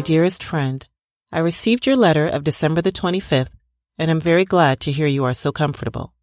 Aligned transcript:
My 0.00 0.04
dearest 0.04 0.42
friend, 0.42 0.88
I 1.30 1.40
received 1.40 1.86
your 1.86 1.94
letter 1.94 2.26
of 2.26 2.42
December 2.42 2.80
the 2.80 2.90
25th 2.90 3.50
and 3.98 4.10
am 4.10 4.18
very 4.18 4.46
glad 4.46 4.80
to 4.80 4.92
hear 4.92 5.06
you 5.06 5.26
are 5.26 5.34
so 5.34 5.52
comfortable. 5.52 6.14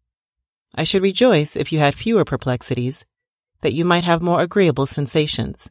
I 0.74 0.82
should 0.82 1.00
rejoice 1.00 1.54
if 1.54 1.70
you 1.70 1.78
had 1.78 1.94
fewer 1.94 2.24
perplexities, 2.24 3.04
that 3.60 3.74
you 3.74 3.84
might 3.84 4.02
have 4.02 4.20
more 4.20 4.40
agreeable 4.40 4.86
sensations. 4.86 5.70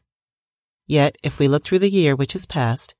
Yet, 0.86 1.16
if 1.22 1.38
we 1.38 1.48
look 1.48 1.64
through 1.64 1.80
the 1.80 1.90
year 1.90 2.16
which 2.16 2.34
is 2.34 2.46
past, 2.46 2.94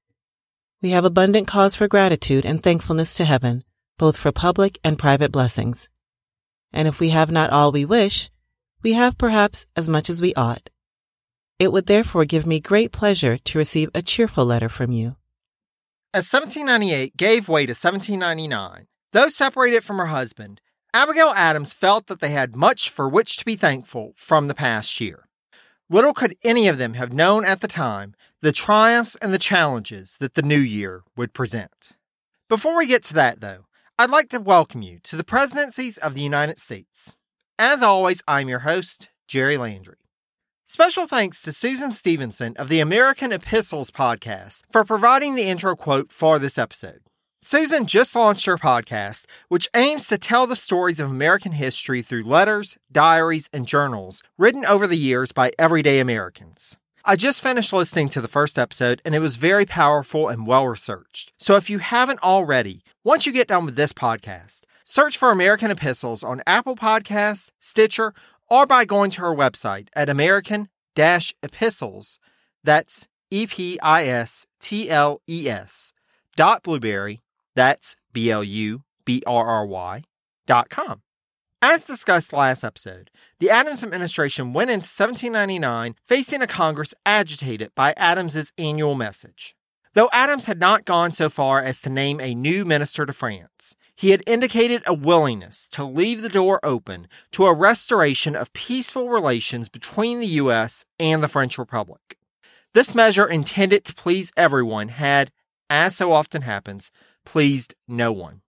we 0.82 0.90
have 0.90 1.06
abundant 1.06 1.48
cause 1.48 1.74
for 1.74 1.88
gratitude 1.88 2.44
and 2.44 2.62
thankfulness 2.62 3.14
to 3.14 3.24
heaven, 3.24 3.64
both 3.96 4.18
for 4.18 4.30
public 4.30 4.78
and 4.84 4.98
private 4.98 5.32
blessings. 5.32 5.88
And 6.70 6.86
if 6.86 7.00
we 7.00 7.08
have 7.08 7.30
not 7.30 7.48
all 7.48 7.72
we 7.72 7.86
wish, 7.86 8.30
we 8.82 8.92
have 8.92 9.16
perhaps 9.16 9.64
as 9.74 9.88
much 9.88 10.10
as 10.10 10.20
we 10.20 10.34
ought. 10.34 10.68
It 11.58 11.72
would 11.72 11.86
therefore 11.86 12.24
give 12.24 12.46
me 12.46 12.60
great 12.60 12.92
pleasure 12.92 13.36
to 13.36 13.58
receive 13.58 13.90
a 13.92 14.02
cheerful 14.02 14.44
letter 14.44 14.68
from 14.68 14.92
you. 14.92 15.16
As 16.14 16.32
1798 16.32 17.16
gave 17.16 17.48
way 17.48 17.66
to 17.66 17.72
1799, 17.72 18.86
though 19.12 19.28
separated 19.28 19.82
from 19.82 19.98
her 19.98 20.06
husband, 20.06 20.60
Abigail 20.94 21.32
Adams 21.34 21.74
felt 21.74 22.06
that 22.06 22.20
they 22.20 22.30
had 22.30 22.54
much 22.54 22.90
for 22.90 23.08
which 23.08 23.36
to 23.36 23.44
be 23.44 23.56
thankful 23.56 24.14
from 24.16 24.46
the 24.46 24.54
past 24.54 25.00
year. 25.00 25.28
Little 25.90 26.14
could 26.14 26.36
any 26.44 26.68
of 26.68 26.78
them 26.78 26.94
have 26.94 27.12
known 27.12 27.44
at 27.44 27.60
the 27.60 27.68
time 27.68 28.14
the 28.40 28.52
triumphs 28.52 29.16
and 29.16 29.34
the 29.34 29.38
challenges 29.38 30.16
that 30.20 30.34
the 30.34 30.42
new 30.42 30.58
year 30.58 31.02
would 31.16 31.34
present. 31.34 31.90
Before 32.48 32.76
we 32.76 32.86
get 32.86 33.02
to 33.04 33.14
that, 33.14 33.40
though, 33.40 33.66
I'd 33.98 34.10
like 34.10 34.28
to 34.30 34.38
welcome 34.38 34.82
you 34.82 35.00
to 35.00 35.16
the 35.16 35.24
presidencies 35.24 35.98
of 35.98 36.14
the 36.14 36.22
United 36.22 36.60
States. 36.60 37.16
As 37.58 37.82
always, 37.82 38.22
I'm 38.28 38.48
your 38.48 38.60
host, 38.60 39.08
Jerry 39.26 39.56
Landry. 39.56 39.96
Special 40.70 41.06
thanks 41.06 41.40
to 41.40 41.50
Susan 41.50 41.92
Stevenson 41.92 42.54
of 42.58 42.68
the 42.68 42.78
American 42.78 43.32
Epistles 43.32 43.90
podcast 43.90 44.64
for 44.70 44.84
providing 44.84 45.34
the 45.34 45.44
intro 45.44 45.74
quote 45.74 46.12
for 46.12 46.38
this 46.38 46.58
episode. 46.58 47.00
Susan 47.40 47.86
just 47.86 48.14
launched 48.14 48.44
her 48.44 48.58
podcast, 48.58 49.24
which 49.48 49.70
aims 49.72 50.08
to 50.08 50.18
tell 50.18 50.46
the 50.46 50.54
stories 50.54 51.00
of 51.00 51.10
American 51.10 51.52
history 51.52 52.02
through 52.02 52.22
letters, 52.22 52.76
diaries, 52.92 53.48
and 53.50 53.66
journals 53.66 54.22
written 54.36 54.66
over 54.66 54.86
the 54.86 54.98
years 54.98 55.32
by 55.32 55.50
everyday 55.58 56.00
Americans. 56.00 56.76
I 57.02 57.16
just 57.16 57.40
finished 57.40 57.72
listening 57.72 58.10
to 58.10 58.20
the 58.20 58.28
first 58.28 58.58
episode 58.58 59.00
and 59.06 59.14
it 59.14 59.20
was 59.20 59.36
very 59.36 59.64
powerful 59.64 60.28
and 60.28 60.46
well 60.46 60.68
researched. 60.68 61.32
So 61.38 61.56
if 61.56 61.70
you 61.70 61.78
haven't 61.78 62.22
already, 62.22 62.82
once 63.04 63.24
you 63.24 63.32
get 63.32 63.48
done 63.48 63.64
with 63.64 63.76
this 63.76 63.94
podcast, 63.94 64.64
search 64.84 65.16
for 65.16 65.30
American 65.30 65.70
Epistles 65.70 66.22
on 66.22 66.42
Apple 66.46 66.76
Podcasts, 66.76 67.52
Stitcher, 67.58 68.12
or 68.48 68.66
by 68.66 68.84
going 68.84 69.10
to 69.12 69.20
her 69.22 69.34
website 69.34 69.88
at 69.94 70.08
American 70.08 70.68
Epistles. 70.96 72.18
That's 72.64 73.06
E 73.30 73.46
P 73.46 73.78
I 73.80 74.04
S 74.04 74.46
T 74.60 74.90
L 74.90 75.20
E 75.28 75.48
S 75.48 75.92
dot 76.36 76.62
blubrry. 76.62 77.20
That's 77.54 77.96
B 78.12 78.30
L 78.30 78.42
U 78.42 78.82
B 79.04 79.22
R 79.26 79.46
R 79.46 79.66
Y 79.66 80.02
dot 80.46 80.70
com. 80.70 81.02
As 81.60 81.84
discussed 81.84 82.32
last 82.32 82.62
episode, 82.62 83.10
the 83.40 83.50
Adams 83.50 83.82
administration 83.82 84.52
went 84.52 84.70
into 84.70 84.86
1799 84.86 85.96
facing 86.06 86.40
a 86.40 86.46
Congress 86.46 86.94
agitated 87.04 87.74
by 87.74 87.94
Adams's 87.96 88.52
annual 88.56 88.94
message. 88.94 89.56
Though 89.94 90.08
Adams 90.12 90.46
had 90.46 90.60
not 90.60 90.84
gone 90.84 91.10
so 91.10 91.28
far 91.28 91.60
as 91.60 91.80
to 91.80 91.90
name 91.90 92.20
a 92.20 92.34
new 92.34 92.64
minister 92.64 93.04
to 93.06 93.12
France, 93.12 93.74
he 93.98 94.10
had 94.10 94.22
indicated 94.28 94.80
a 94.86 94.94
willingness 94.94 95.68
to 95.68 95.82
leave 95.82 96.22
the 96.22 96.28
door 96.28 96.60
open 96.62 97.08
to 97.32 97.46
a 97.46 97.52
restoration 97.52 98.36
of 98.36 98.52
peaceful 98.52 99.08
relations 99.08 99.68
between 99.68 100.20
the 100.20 100.34
U.S. 100.42 100.84
and 101.00 101.20
the 101.20 101.26
French 101.26 101.58
Republic. 101.58 102.16
This 102.74 102.94
measure, 102.94 103.26
intended 103.26 103.84
to 103.86 103.94
please 103.96 104.32
everyone, 104.36 104.90
had, 104.90 105.32
as 105.68 105.96
so 105.96 106.12
often 106.12 106.42
happens, 106.42 106.92
pleased 107.24 107.74
no 107.88 108.12
one. 108.12 108.42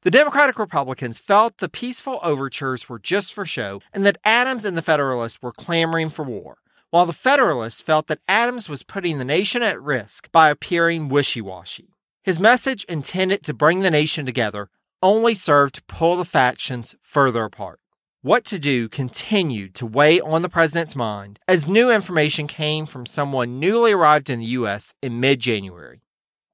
The 0.00 0.10
Democratic 0.10 0.58
Republicans 0.58 1.18
felt 1.18 1.58
the 1.58 1.68
peaceful 1.68 2.18
overtures 2.22 2.88
were 2.88 2.98
just 2.98 3.34
for 3.34 3.44
show 3.44 3.82
and 3.92 4.06
that 4.06 4.16
Adams 4.24 4.64
and 4.64 4.78
the 4.78 4.82
Federalists 4.82 5.42
were 5.42 5.52
clamoring 5.52 6.08
for 6.08 6.24
war, 6.24 6.56
while 6.88 7.04
the 7.04 7.12
Federalists 7.12 7.82
felt 7.82 8.06
that 8.06 8.20
Adams 8.26 8.70
was 8.70 8.82
putting 8.82 9.18
the 9.18 9.26
nation 9.26 9.62
at 9.62 9.82
risk 9.82 10.32
by 10.32 10.48
appearing 10.48 11.10
wishy 11.10 11.42
washy. 11.42 11.92
His 12.22 12.40
message, 12.40 12.84
intended 12.84 13.42
to 13.42 13.52
bring 13.52 13.80
the 13.80 13.90
nation 13.90 14.24
together, 14.24 14.70
only 15.02 15.34
served 15.34 15.76
to 15.76 15.82
pull 15.84 16.16
the 16.16 16.24
factions 16.24 16.94
further 17.02 17.44
apart. 17.44 17.80
What 18.22 18.44
to 18.46 18.58
do 18.58 18.88
continued 18.88 19.74
to 19.76 19.86
weigh 19.86 20.20
on 20.20 20.42
the 20.42 20.48
president's 20.48 20.96
mind 20.96 21.38
as 21.46 21.68
new 21.68 21.90
information 21.90 22.48
came 22.48 22.84
from 22.86 23.06
someone 23.06 23.60
newly 23.60 23.92
arrived 23.92 24.28
in 24.30 24.40
the 24.40 24.46
U.S. 24.46 24.94
in 25.00 25.20
mid 25.20 25.38
January. 25.38 26.02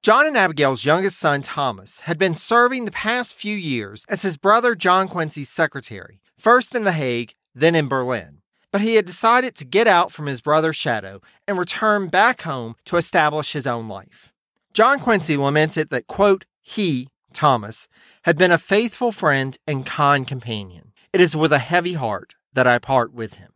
John 0.03 0.27
and 0.27 0.37
Abigail's 0.37 0.85
youngest 0.85 1.19
son, 1.19 1.43
Thomas, 1.43 2.01
had 2.01 2.19
been 2.19 2.35
serving 2.35 2.85
the 2.85 2.91
past 2.91 3.37
few 3.37 3.57
years 3.57 4.05
as 4.09 4.23
his 4.23 4.37
brother 4.37 4.75
John 4.75 5.07
Quincy's 5.07 5.49
secretary, 5.49 6.21
first 6.37 6.75
in 6.75 6.83
The 6.83 6.93
Hague, 6.93 7.35
then 7.55 7.77
in 7.77 7.87
Berlin. 7.87 8.39
But 8.73 8.81
he 8.81 8.97
had 8.97 9.05
decided 9.05 9.55
to 9.55 9.65
get 9.65 9.87
out 9.87 10.11
from 10.11 10.27
his 10.27 10.41
brother's 10.41 10.77
shadow 10.77 11.21
and 11.47 11.57
return 11.57 12.09
back 12.09 12.43
home 12.43 12.75
to 12.87 12.97
establish 12.97 13.53
his 13.53 13.67
own 13.67 13.87
life. 13.87 14.33
John 14.75 14.99
Quincy 14.99 15.37
lamented 15.37 15.91
that, 15.91 16.07
quote, 16.07 16.47
he, 16.63 17.09
Thomas, 17.35 17.89
had 18.23 18.39
been 18.39 18.51
a 18.51 18.59
faithful 18.59 19.13
friend 19.13 19.59
and 19.67 19.85
kind 19.87 20.27
companion. 20.27 20.93
It 21.13 21.21
is 21.21 21.37
with 21.37 21.53
a 21.53 21.59
heavy 21.59 21.95
heart 21.95 22.35
that 22.53 22.67
I 22.67 22.79
part 22.79 23.13
with 23.13 23.35
him. 23.35 23.53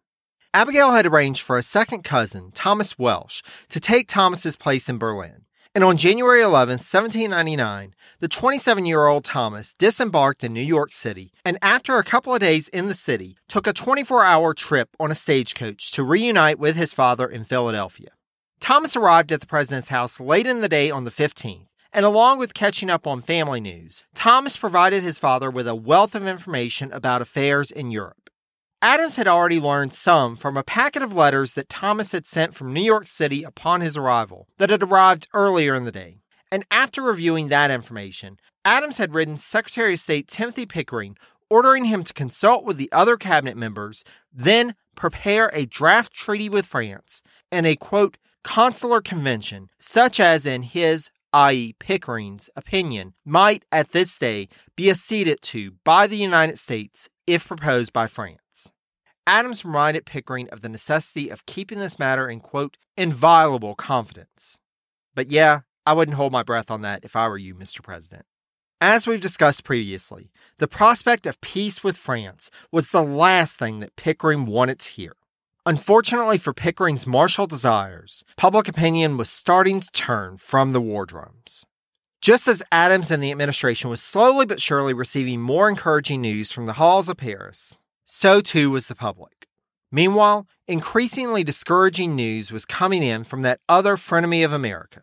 Abigail 0.52 0.92
had 0.92 1.06
arranged 1.06 1.42
for 1.42 1.58
a 1.58 1.62
second 1.62 2.02
cousin, 2.02 2.50
Thomas 2.52 2.98
Welsh, 2.98 3.42
to 3.68 3.78
take 3.78 4.08
Thomas's 4.08 4.56
place 4.56 4.88
in 4.88 4.98
Berlin. 4.98 5.44
And 5.74 5.84
on 5.84 5.98
January 5.98 6.40
11, 6.40 6.78
1799, 6.78 7.94
the 8.20 8.28
27 8.28 8.86
year 8.86 9.06
old 9.06 9.24
Thomas 9.24 9.74
disembarked 9.74 10.42
in 10.42 10.54
New 10.54 10.62
York 10.62 10.90
City 10.92 11.34
and, 11.44 11.58
after 11.60 11.98
a 11.98 12.04
couple 12.04 12.32
of 12.32 12.40
days 12.40 12.68
in 12.68 12.86
the 12.88 12.94
city, 12.94 13.36
took 13.46 13.66
a 13.66 13.74
24 13.74 14.24
hour 14.24 14.54
trip 14.54 14.88
on 14.98 15.10
a 15.10 15.14
stagecoach 15.14 15.92
to 15.92 16.02
reunite 16.02 16.58
with 16.58 16.76
his 16.76 16.94
father 16.94 17.28
in 17.28 17.44
Philadelphia. 17.44 18.08
Thomas 18.58 18.96
arrived 18.96 19.32
at 19.32 19.42
the 19.42 19.46
president's 19.46 19.90
house 19.90 20.18
late 20.18 20.46
in 20.46 20.62
the 20.62 20.68
day 20.68 20.90
on 20.90 21.04
the 21.04 21.10
15th, 21.10 21.65
and 21.96 22.04
along 22.04 22.38
with 22.38 22.52
catching 22.52 22.90
up 22.90 23.06
on 23.06 23.22
family 23.22 23.58
news, 23.58 24.04
Thomas 24.14 24.58
provided 24.58 25.02
his 25.02 25.18
father 25.18 25.50
with 25.50 25.66
a 25.66 25.74
wealth 25.74 26.14
of 26.14 26.26
information 26.26 26.92
about 26.92 27.22
affairs 27.22 27.70
in 27.70 27.90
Europe. 27.90 28.28
Adams 28.82 29.16
had 29.16 29.26
already 29.26 29.58
learned 29.58 29.94
some 29.94 30.36
from 30.36 30.58
a 30.58 30.62
packet 30.62 31.02
of 31.02 31.16
letters 31.16 31.54
that 31.54 31.70
Thomas 31.70 32.12
had 32.12 32.26
sent 32.26 32.54
from 32.54 32.74
New 32.74 32.82
York 32.82 33.06
City 33.06 33.42
upon 33.42 33.80
his 33.80 33.96
arrival 33.96 34.46
that 34.58 34.68
had 34.68 34.82
arrived 34.82 35.26
earlier 35.32 35.74
in 35.74 35.86
the 35.86 35.90
day. 35.90 36.18
And 36.52 36.66
after 36.70 37.00
reviewing 37.00 37.48
that 37.48 37.70
information, 37.70 38.36
Adams 38.62 38.98
had 38.98 39.14
written 39.14 39.38
Secretary 39.38 39.94
of 39.94 40.00
State 40.00 40.28
Timothy 40.28 40.66
Pickering 40.66 41.16
ordering 41.48 41.86
him 41.86 42.04
to 42.04 42.12
consult 42.12 42.64
with 42.64 42.76
the 42.76 42.92
other 42.92 43.16
cabinet 43.16 43.56
members, 43.56 44.04
then 44.30 44.74
prepare 44.96 45.48
a 45.54 45.64
draft 45.64 46.12
treaty 46.12 46.50
with 46.50 46.66
France 46.66 47.22
and 47.50 47.66
a 47.66 47.76
quote 47.76 48.18
consular 48.42 49.00
convention, 49.00 49.68
such 49.78 50.20
as 50.20 50.44
in 50.44 50.62
his, 50.62 51.10
i.e., 51.36 51.74
Pickering's, 51.78 52.48
opinion, 52.56 53.12
might 53.22 53.66
at 53.70 53.92
this 53.92 54.16
day 54.16 54.48
be 54.74 54.88
acceded 54.88 55.42
to 55.42 55.72
by 55.84 56.06
the 56.06 56.16
United 56.16 56.58
States 56.58 57.10
if 57.26 57.46
proposed 57.46 57.92
by 57.92 58.06
France. 58.06 58.72
Adams 59.26 59.62
reminded 59.62 60.06
Pickering 60.06 60.48
of 60.48 60.62
the 60.62 60.68
necessity 60.70 61.28
of 61.28 61.44
keeping 61.44 61.78
this 61.78 61.98
matter 61.98 62.26
in, 62.26 62.40
quote, 62.40 62.78
inviolable 62.96 63.74
confidence. 63.74 64.60
But 65.14 65.26
yeah, 65.26 65.60
I 65.84 65.92
wouldn't 65.92 66.16
hold 66.16 66.32
my 66.32 66.42
breath 66.42 66.70
on 66.70 66.80
that 66.82 67.04
if 67.04 67.14
I 67.14 67.28
were 67.28 67.36
you, 67.36 67.54
Mr. 67.54 67.82
President. 67.82 68.24
As 68.80 69.06
we've 69.06 69.20
discussed 69.20 69.62
previously, 69.62 70.30
the 70.56 70.68
prospect 70.68 71.26
of 71.26 71.42
peace 71.42 71.84
with 71.84 71.98
France 71.98 72.50
was 72.72 72.90
the 72.90 73.02
last 73.02 73.58
thing 73.58 73.80
that 73.80 73.96
Pickering 73.96 74.46
wanted 74.46 74.78
to 74.78 74.90
hear. 74.90 75.12
Unfortunately 75.68 76.38
for 76.38 76.54
Pickering's 76.54 77.08
martial 77.08 77.48
desires, 77.48 78.22
public 78.36 78.68
opinion 78.68 79.16
was 79.16 79.28
starting 79.28 79.80
to 79.80 79.90
turn 79.90 80.36
from 80.36 80.72
the 80.72 80.80
war 80.80 81.04
drums. 81.04 81.66
Just 82.20 82.46
as 82.46 82.62
Adams 82.70 83.10
and 83.10 83.20
the 83.20 83.32
administration 83.32 83.90
was 83.90 84.00
slowly 84.00 84.46
but 84.46 84.62
surely 84.62 84.94
receiving 84.94 85.40
more 85.40 85.68
encouraging 85.68 86.20
news 86.20 86.52
from 86.52 86.66
the 86.66 86.74
halls 86.74 87.08
of 87.08 87.16
Paris, 87.16 87.80
So 88.04 88.40
too 88.40 88.70
was 88.70 88.86
the 88.86 88.94
public. 88.94 89.48
Meanwhile, 89.90 90.46
increasingly 90.68 91.42
discouraging 91.42 92.14
news 92.14 92.52
was 92.52 92.64
coming 92.64 93.02
in 93.02 93.24
from 93.24 93.42
that 93.42 93.58
other 93.68 93.96
frenemy 93.96 94.44
of 94.44 94.52
America. 94.52 95.02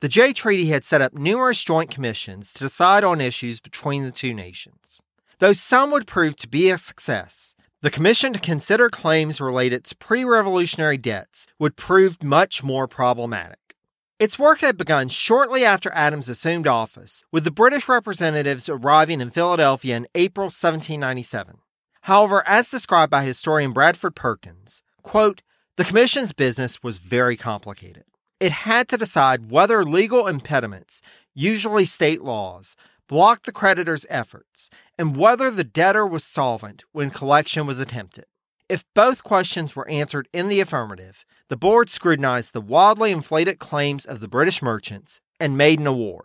The 0.00 0.08
Jay 0.08 0.32
Treaty 0.32 0.66
had 0.66 0.84
set 0.84 1.00
up 1.00 1.14
numerous 1.14 1.62
joint 1.62 1.90
commissions 1.90 2.52
to 2.54 2.64
decide 2.64 3.04
on 3.04 3.20
issues 3.20 3.60
between 3.60 4.02
the 4.02 4.10
two 4.10 4.34
nations. 4.34 5.00
Though 5.38 5.52
some 5.52 5.92
would 5.92 6.08
prove 6.08 6.34
to 6.36 6.48
be 6.48 6.70
a 6.70 6.78
success, 6.78 7.54
the 7.82 7.90
commission 7.90 8.32
to 8.32 8.38
consider 8.38 8.88
claims 8.88 9.40
related 9.40 9.84
to 9.84 9.96
pre 9.96 10.24
revolutionary 10.24 10.96
debts 10.96 11.48
would 11.58 11.76
prove 11.76 12.22
much 12.22 12.62
more 12.62 12.86
problematic. 12.86 13.58
Its 14.20 14.38
work 14.38 14.60
had 14.60 14.78
begun 14.78 15.08
shortly 15.08 15.64
after 15.64 15.90
Adams 15.92 16.28
assumed 16.28 16.68
office, 16.68 17.24
with 17.32 17.42
the 17.42 17.50
British 17.50 17.88
representatives 17.88 18.68
arriving 18.68 19.20
in 19.20 19.30
Philadelphia 19.30 19.96
in 19.96 20.06
April 20.14 20.44
1797. 20.44 21.56
However, 22.02 22.46
as 22.46 22.70
described 22.70 23.10
by 23.10 23.24
historian 23.24 23.72
Bradford 23.72 24.14
Perkins, 24.14 24.84
quote, 25.02 25.42
the 25.76 25.84
commission's 25.84 26.32
business 26.32 26.84
was 26.84 26.98
very 26.98 27.36
complicated. 27.36 28.04
It 28.38 28.52
had 28.52 28.86
to 28.88 28.96
decide 28.96 29.50
whether 29.50 29.84
legal 29.84 30.28
impediments, 30.28 31.02
usually 31.34 31.84
state 31.84 32.22
laws, 32.22 32.76
blocked 33.12 33.44
the 33.44 33.52
creditor's 33.52 34.06
efforts, 34.08 34.70
and 34.96 35.18
whether 35.18 35.50
the 35.50 35.62
debtor 35.62 36.06
was 36.06 36.24
solvent 36.24 36.82
when 36.92 37.10
collection 37.10 37.66
was 37.66 37.78
attempted. 37.78 38.24
If 38.70 38.86
both 38.94 39.22
questions 39.22 39.76
were 39.76 39.86
answered 39.86 40.30
in 40.32 40.48
the 40.48 40.60
affirmative, 40.60 41.26
the 41.50 41.58
board 41.58 41.90
scrutinized 41.90 42.54
the 42.54 42.62
wildly 42.62 43.12
inflated 43.12 43.58
claims 43.58 44.06
of 44.06 44.20
the 44.20 44.28
British 44.28 44.62
merchants 44.62 45.20
and 45.38 45.58
made 45.58 45.78
an 45.78 45.86
award. 45.86 46.24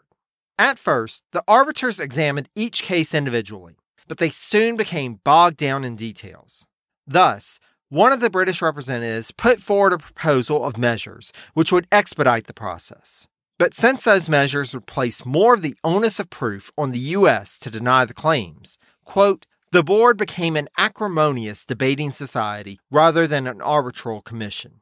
At 0.58 0.80
first, 0.80 1.26
the 1.34 1.44
arbiters 1.46 2.00
examined 2.00 2.48
each 2.56 2.84
case 2.84 3.14
individually, 3.14 3.76
but 4.08 4.18
they 4.18 4.30
soon 4.30 4.78
became 4.78 5.20
bogged 5.26 5.58
down 5.58 5.84
in 5.84 5.98
details. 5.98 6.68
Thus, 7.06 7.60
one 7.90 8.14
of 8.14 8.22
the 8.22 8.30
British 8.30 8.62
representatives 8.62 9.32
put 9.32 9.60
forward 9.60 9.92
a 9.92 9.98
proposal 9.98 10.64
of 10.64 10.78
measures 10.78 11.34
which 11.54 11.74
would 11.74 11.88
expedite 11.92 12.48
the 12.48 12.54
process. 12.54 13.28
But 13.60 13.74
since 13.74 14.04
those 14.04 14.30
measures 14.30 14.74
would 14.74 14.86
place 14.86 15.26
more 15.26 15.56
of 15.56 15.64
the 15.64 15.76
onus 15.84 16.20
of 16.20 16.30
proof 16.30 16.72
on 16.78 16.92
the 16.92 17.00
U.S. 17.18 17.58
to 17.60 17.72
deny 17.72 18.06
the 18.06 18.14
claims, 18.14 18.78
quote, 19.04 19.48
the 19.72 19.84
board 19.84 20.16
became 20.18 20.56
an 20.56 20.70
acrimonious 20.78 21.66
debating 21.66 22.12
society 22.12 22.80
rather 22.92 23.26
than 23.26 23.48
an 23.48 23.62
arbitral 23.62 24.22
commission. 24.22 24.82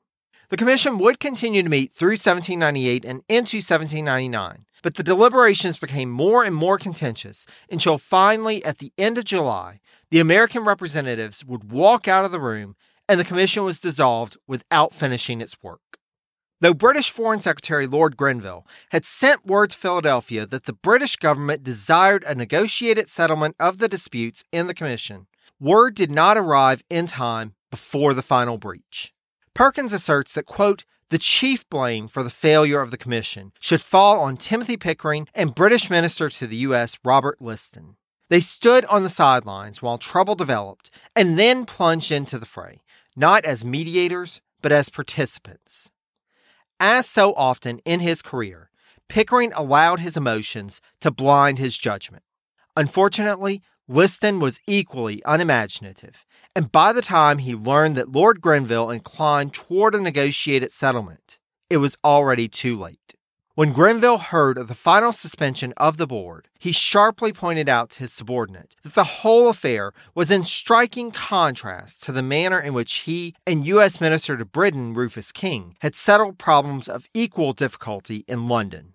The 0.49 0.57
commission 0.57 0.99
would 0.99 1.19
continue 1.19 1.63
to 1.63 1.69
meet 1.69 1.93
through 1.93 2.11
1798 2.11 3.03
and 3.05 3.23
into 3.29 3.57
1799, 3.57 4.65
but 4.83 4.95
the 4.95 5.03
deliberations 5.03 5.79
became 5.79 6.11
more 6.11 6.43
and 6.43 6.53
more 6.53 6.77
contentious 6.77 7.47
until 7.71 7.97
finally, 7.97 8.63
at 8.63 8.77
the 8.77 8.91
end 8.97 9.17
of 9.17 9.25
July, 9.25 9.79
the 10.11 10.19
American 10.19 10.65
representatives 10.65 11.43
would 11.43 11.71
walk 11.71 12.07
out 12.07 12.25
of 12.25 12.31
the 12.31 12.39
room 12.39 12.75
and 13.07 13.19
the 13.19 13.25
commission 13.25 13.63
was 13.63 13.79
dissolved 13.79 14.37
without 14.47 14.93
finishing 14.93 15.41
its 15.41 15.57
work. 15.63 15.81
Though 16.65 16.73
British 16.73 17.11
Foreign 17.11 17.41
Secretary 17.41 17.85
Lord 17.85 18.17
Grenville 18.17 18.65
had 18.89 19.05
sent 19.05 19.45
word 19.45 19.69
to 19.69 19.77
Philadelphia 19.77 20.47
that 20.47 20.63
the 20.63 20.73
British 20.73 21.15
government 21.15 21.61
desired 21.61 22.23
a 22.23 22.33
negotiated 22.33 23.07
settlement 23.07 23.55
of 23.59 23.77
the 23.77 23.87
disputes 23.87 24.43
in 24.51 24.65
the 24.65 24.73
Commission, 24.73 25.27
word 25.59 25.93
did 25.93 26.09
not 26.09 26.37
arrive 26.37 26.81
in 26.89 27.05
time 27.05 27.53
before 27.69 28.15
the 28.15 28.23
final 28.23 28.57
breach. 28.57 29.13
Perkins 29.53 29.93
asserts 29.93 30.33
that, 30.33 30.47
quote, 30.47 30.85
the 31.09 31.19
chief 31.19 31.69
blame 31.69 32.07
for 32.07 32.23
the 32.23 32.31
failure 32.31 32.81
of 32.81 32.89
the 32.89 32.97
Commission 32.97 33.51
should 33.59 33.81
fall 33.81 34.19
on 34.21 34.35
Timothy 34.35 34.75
Pickering 34.75 35.27
and 35.35 35.53
British 35.53 35.91
Minister 35.91 36.29
to 36.29 36.47
the 36.47 36.57
U.S. 36.69 36.97
Robert 37.05 37.39
Liston. 37.39 37.95
They 38.29 38.39
stood 38.39 38.85
on 38.85 39.03
the 39.03 39.09
sidelines 39.09 39.83
while 39.83 39.99
trouble 39.99 40.33
developed 40.33 40.89
and 41.15 41.37
then 41.37 41.67
plunged 41.67 42.11
into 42.11 42.39
the 42.39 42.47
fray, 42.47 42.81
not 43.15 43.45
as 43.45 43.63
mediators, 43.63 44.41
but 44.63 44.71
as 44.71 44.89
participants. 44.89 45.91
As 46.79 47.07
so 47.07 47.33
often 47.35 47.79
in 47.85 48.01
his 48.01 48.21
career, 48.21 48.69
Pickering 49.07 49.53
allowed 49.53 49.99
his 49.99 50.17
emotions 50.17 50.81
to 51.01 51.11
blind 51.11 51.59
his 51.59 51.77
judgment. 51.77 52.23
Unfortunately, 52.75 53.61
Liston 53.87 54.39
was 54.39 54.59
equally 54.67 55.21
unimaginative, 55.25 56.25
and 56.55 56.71
by 56.71 56.91
the 56.91 57.01
time 57.01 57.37
he 57.37 57.55
learned 57.55 57.95
that 57.95 58.11
Lord 58.11 58.41
Grenville 58.41 58.89
inclined 58.89 59.53
toward 59.53 59.93
a 59.95 60.01
negotiated 60.01 60.71
settlement, 60.71 61.39
it 61.69 61.77
was 61.77 61.97
already 62.03 62.47
too 62.47 62.75
late. 62.75 63.14
When 63.55 63.71
Grenville 63.71 64.17
heard 64.17 64.57
of 64.57 64.67
the 64.67 64.75
final 64.75 65.13
suspension 65.13 65.73
of 65.77 65.95
the 65.95 66.05
board, 66.05 66.49
he 66.59 66.73
sharply 66.73 67.31
pointed 67.31 67.69
out 67.69 67.89
to 67.91 67.99
his 67.99 68.11
subordinate 68.11 68.75
that 68.83 68.95
the 68.95 69.05
whole 69.05 69.47
affair 69.47 69.93
was 70.13 70.29
in 70.29 70.43
striking 70.43 71.09
contrast 71.09 72.03
to 72.03 72.11
the 72.11 72.21
manner 72.21 72.59
in 72.59 72.73
which 72.73 72.93
he 73.05 73.33
and 73.47 73.65
U.S. 73.65 74.01
Minister 74.01 74.35
to 74.35 74.43
Britain, 74.43 74.93
Rufus 74.93 75.31
King, 75.31 75.77
had 75.79 75.95
settled 75.95 76.37
problems 76.37 76.89
of 76.89 77.07
equal 77.13 77.53
difficulty 77.53 78.25
in 78.27 78.49
London. 78.49 78.94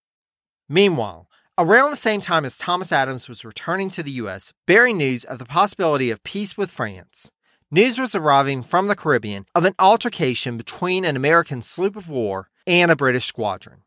Meanwhile, 0.71 1.27
around 1.57 1.89
the 1.89 1.97
same 1.97 2.21
time 2.21 2.45
as 2.45 2.57
Thomas 2.57 2.93
Adams 2.93 3.27
was 3.27 3.43
returning 3.43 3.89
to 3.89 4.01
the 4.01 4.11
U.S., 4.23 4.53
bearing 4.65 4.95
news 4.95 5.25
of 5.25 5.37
the 5.37 5.43
possibility 5.43 6.09
of 6.09 6.23
peace 6.23 6.55
with 6.55 6.71
France, 6.71 7.29
news 7.69 7.99
was 7.99 8.15
arriving 8.15 8.63
from 8.63 8.87
the 8.87 8.95
Caribbean 8.95 9.45
of 9.53 9.65
an 9.65 9.75
altercation 9.77 10.55
between 10.55 11.03
an 11.03 11.17
American 11.17 11.61
sloop 11.61 11.97
of 11.97 12.07
war 12.07 12.47
and 12.65 12.89
a 12.89 12.95
British 12.95 13.25
squadron. 13.25 13.81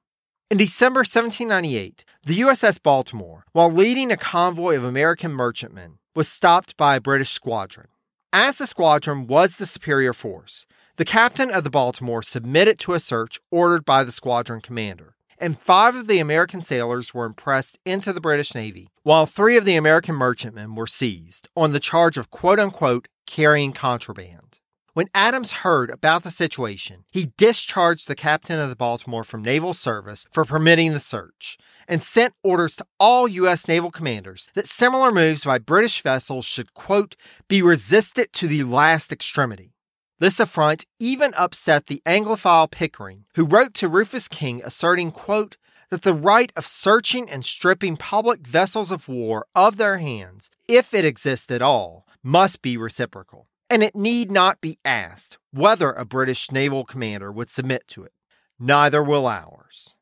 In 0.51 0.59
December 0.59 0.99
1798, 0.99 2.05
the 2.25 2.41
USS 2.41 2.83
Baltimore, 2.83 3.47
while 3.53 3.73
leading 3.73 4.13
a 4.13 4.19
convoy 4.19 4.77
of 4.77 4.85
American 4.85 5.33
merchantmen, 5.33 5.97
was 6.15 6.29
stopped 6.29 6.77
by 6.77 6.97
a 6.97 7.01
British 7.01 7.31
squadron. 7.31 7.87
As 8.31 8.59
the 8.59 8.67
squadron 8.67 9.27
was 9.27 9.57
the 9.57 9.65
superior 9.65 10.13
force, 10.13 10.67
the 10.99 11.07
captain 11.07 11.51
of 11.51 11.65
the 11.65 11.71
Baltimore 11.71 12.23
submitted 12.23 12.79
to 12.81 12.93
a 12.93 13.01
search 13.01 13.41
ordered 13.51 13.87
by 13.87 14.05
the 14.05 14.13
squadron 14.13 14.61
commander 14.61 15.14
and 15.39 15.59
five 15.59 15.95
of 15.95 16.07
the 16.07 16.19
American 16.19 16.63
sailors 16.63 17.13
were 17.13 17.27
impressed 17.27 17.79
into 17.85 18.13
the 18.13 18.21
British 18.21 18.55
Navy, 18.55 18.89
while 19.03 19.27
three 19.27 19.57
of 19.57 19.65
the 19.65 19.77
American 19.77 20.15
merchantmen 20.15 20.75
were 20.75 20.87
seized 20.87 21.49
on 21.57 21.73
the 21.73 21.81
charge 21.81 22.17
of 22.17 22.31
quote 22.31 22.59
unquote 22.59 23.09
carrying 23.27 23.73
contraband. 23.73 24.61
When 24.95 25.09
Adams 25.13 25.51
heard 25.51 25.91
about 25.91 26.23
the 26.23 26.31
situation, 26.31 27.05
he 27.11 27.33
discharged 27.37 28.07
the 28.07 28.15
captain 28.15 28.61
of 28.61 28.69
the 28.69 28.77
Baltimore 28.77 29.25
from 29.25 29.43
naval 29.43 29.75
service 29.75 30.25
for 30.31 30.45
permitting 30.45 30.93
the 30.93 31.01
search 31.01 31.59
and 31.89 32.01
sent 32.01 32.33
orders 32.45 32.77
to 32.77 32.87
all 33.01 33.27
U.S. 33.27 33.67
naval 33.67 33.91
commanders 33.91 34.49
that 34.55 34.69
similar 34.69 35.11
moves 35.11 35.45
by 35.45 35.59
British 35.59 36.01
vessels 36.01 36.45
should, 36.45 36.75
quote, 36.75 37.17
be 37.49 37.61
resisted 37.61 38.33
to 38.35 38.47
the 38.47 38.63
last 38.63 39.11
extremity. 39.11 39.74
This 40.21 40.39
affront 40.39 40.85
even 41.01 41.35
upset 41.35 41.87
the 41.87 42.01
Anglophile 42.07 42.71
Pickering, 42.71 43.25
who 43.35 43.45
wrote 43.45 43.75
to 43.75 43.89
Rufus 43.89 44.29
King 44.29 44.63
asserting, 44.65 45.11
quote, 45.11 45.57
that 45.91 46.03
the 46.03 46.15
right 46.15 46.53
of 46.57 46.67
searching 46.67 47.29
and 47.29 47.45
stripping 47.45 47.97
public 47.97 48.47
vessels 48.47 48.91
of 48.91 49.09
war 49.09 49.47
of 49.55 49.77
their 49.77 49.99
hands, 49.99 50.51
if 50.69 50.95
it 50.95 51.05
exists 51.05 51.51
at 51.51 51.63
all, 51.63 52.07
must 52.23 52.63
be 52.63 52.77
reciprocal. 52.77 53.49
And 53.69 53.83
it 53.83 53.97
need 53.97 54.31
not 54.31 54.61
be 54.61 54.79
asked 54.85 55.39
whether 55.53 55.93
a 55.93 56.05
British 56.05 56.53
naval 56.53 56.85
commander 56.85 57.33
would 57.33 57.51
submit 57.51 57.89
to 57.89 58.05
it. 58.05 58.13
Neither 58.59 59.03
will 59.03 59.27
ours. 59.27 59.95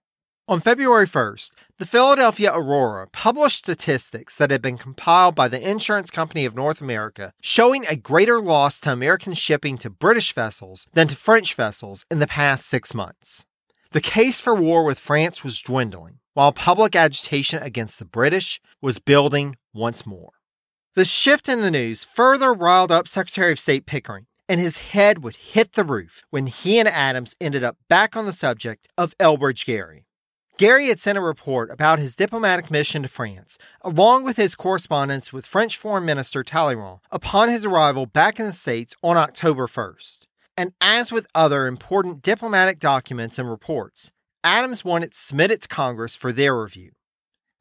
On 0.46 0.60
February 0.60 1.06
1st, 1.06 1.52
the 1.82 1.88
Philadelphia 1.88 2.52
Aurora 2.54 3.08
published 3.08 3.58
statistics 3.58 4.36
that 4.36 4.52
had 4.52 4.62
been 4.62 4.78
compiled 4.78 5.34
by 5.34 5.48
the 5.48 5.68
Insurance 5.68 6.12
Company 6.12 6.44
of 6.44 6.54
North 6.54 6.80
America 6.80 7.32
showing 7.40 7.84
a 7.88 7.96
greater 7.96 8.40
loss 8.40 8.78
to 8.78 8.92
American 8.92 9.34
shipping 9.34 9.76
to 9.78 9.90
British 9.90 10.32
vessels 10.32 10.86
than 10.92 11.08
to 11.08 11.16
French 11.16 11.54
vessels 11.54 12.06
in 12.08 12.20
the 12.20 12.28
past 12.28 12.66
six 12.66 12.94
months. 12.94 13.46
The 13.90 14.00
case 14.00 14.38
for 14.38 14.54
war 14.54 14.84
with 14.84 15.00
France 15.00 15.42
was 15.42 15.60
dwindling, 15.60 16.20
while 16.34 16.52
public 16.52 16.94
agitation 16.94 17.60
against 17.60 17.98
the 17.98 18.04
British 18.04 18.60
was 18.80 19.00
building 19.00 19.56
once 19.74 20.06
more. 20.06 20.34
The 20.94 21.04
shift 21.04 21.48
in 21.48 21.62
the 21.62 21.70
news 21.72 22.04
further 22.04 22.54
riled 22.54 22.92
up 22.92 23.08
Secretary 23.08 23.50
of 23.50 23.58
State 23.58 23.86
Pickering, 23.86 24.26
and 24.48 24.60
his 24.60 24.92
head 24.92 25.24
would 25.24 25.34
hit 25.34 25.72
the 25.72 25.82
roof 25.82 26.22
when 26.30 26.46
he 26.46 26.78
and 26.78 26.88
Adams 26.88 27.34
ended 27.40 27.64
up 27.64 27.76
back 27.88 28.16
on 28.16 28.26
the 28.26 28.32
subject 28.32 28.86
of 28.96 29.18
Elbridge 29.18 29.64
Gerry. 29.64 30.06
Gerry 30.58 30.88
had 30.88 31.00
sent 31.00 31.16
a 31.16 31.22
report 31.22 31.70
about 31.70 31.98
his 31.98 32.14
diplomatic 32.14 32.70
mission 32.70 33.02
to 33.02 33.08
France, 33.08 33.56
along 33.80 34.24
with 34.24 34.36
his 34.36 34.54
correspondence 34.54 35.32
with 35.32 35.46
French 35.46 35.78
Foreign 35.78 36.04
Minister 36.04 36.44
Talleyrand 36.44 37.00
upon 37.10 37.48
his 37.48 37.64
arrival 37.64 38.04
back 38.04 38.38
in 38.38 38.46
the 38.46 38.52
States 38.52 38.94
on 39.02 39.16
October 39.16 39.66
1st. 39.66 40.26
And 40.56 40.72
as 40.80 41.10
with 41.10 41.26
other 41.34 41.66
important 41.66 42.20
diplomatic 42.20 42.78
documents 42.78 43.38
and 43.38 43.48
reports, 43.48 44.12
Adams 44.44 44.84
wanted 44.84 45.12
to 45.12 45.18
submit 45.18 45.50
it 45.50 45.62
to 45.62 45.68
Congress 45.68 46.14
for 46.14 46.32
their 46.32 46.60
review. 46.60 46.90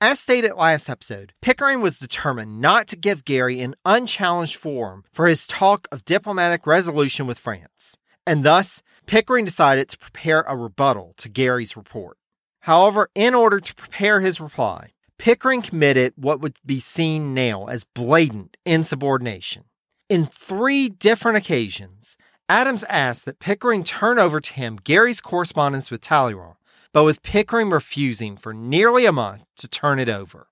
As 0.01 0.19
stated 0.19 0.55
last 0.55 0.89
episode, 0.89 1.31
Pickering 1.41 1.79
was 1.79 1.99
determined 1.99 2.59
not 2.59 2.87
to 2.87 2.97
give 2.97 3.23
Gerry 3.23 3.61
an 3.61 3.75
unchallenged 3.85 4.57
forum 4.57 5.05
for 5.13 5.27
his 5.27 5.47
talk 5.47 5.87
of 5.91 6.03
diplomatic 6.03 6.67
resolution 6.67 7.25
with 7.25 7.39
France, 7.39 7.97
and 8.27 8.43
thus 8.43 8.81
Pickering 9.05 9.45
decided 9.45 9.87
to 9.89 9.97
prepare 9.97 10.41
a 10.41 10.57
rebuttal 10.57 11.13
to 11.17 11.29
Gerry's 11.29 11.77
report. 11.77 12.17
However, 12.61 13.09
in 13.15 13.33
order 13.33 13.59
to 13.59 13.75
prepare 13.75 14.21
his 14.21 14.39
reply, 14.39 14.91
Pickering 15.17 15.61
committed 15.61 16.13
what 16.15 16.41
would 16.41 16.57
be 16.65 16.79
seen 16.79 17.33
now 17.33 17.65
as 17.65 17.83
blatant 17.83 18.57
insubordination. 18.65 19.65
In 20.09 20.25
three 20.25 20.89
different 20.89 21.37
occasions, 21.37 22.17
Adams 22.49 22.83
asked 22.85 23.25
that 23.25 23.39
Pickering 23.39 23.83
turn 23.83 24.19
over 24.19 24.41
to 24.41 24.53
him 24.53 24.79
Gerry's 24.83 25.21
correspondence 25.21 25.89
with 25.89 26.01
Talleyrand, 26.01 26.55
but 26.91 27.03
with 27.03 27.23
Pickering 27.23 27.69
refusing 27.69 28.35
for 28.35 28.53
nearly 28.53 29.05
a 29.05 29.11
month 29.11 29.45
to 29.57 29.67
turn 29.67 29.99
it 29.99 30.09
over. 30.09 30.47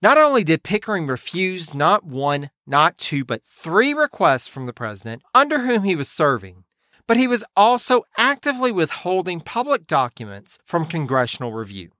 Not 0.00 0.18
only 0.18 0.44
did 0.44 0.62
Pickering 0.62 1.06
refuse 1.06 1.74
not 1.74 2.04
one, 2.04 2.50
not 2.66 2.98
two, 2.98 3.24
but 3.24 3.44
three 3.44 3.94
requests 3.94 4.48
from 4.48 4.66
the 4.66 4.72
president 4.72 5.22
under 5.34 5.60
whom 5.60 5.84
he 5.84 5.96
was 5.96 6.08
serving, 6.08 6.64
but 7.06 7.16
he 7.16 7.26
was 7.26 7.44
also 7.56 8.04
actively 8.16 8.72
withholding 8.72 9.40
public 9.40 9.86
documents 9.86 10.58
from 10.64 10.86
congressional 10.86 11.52
review. 11.52 11.90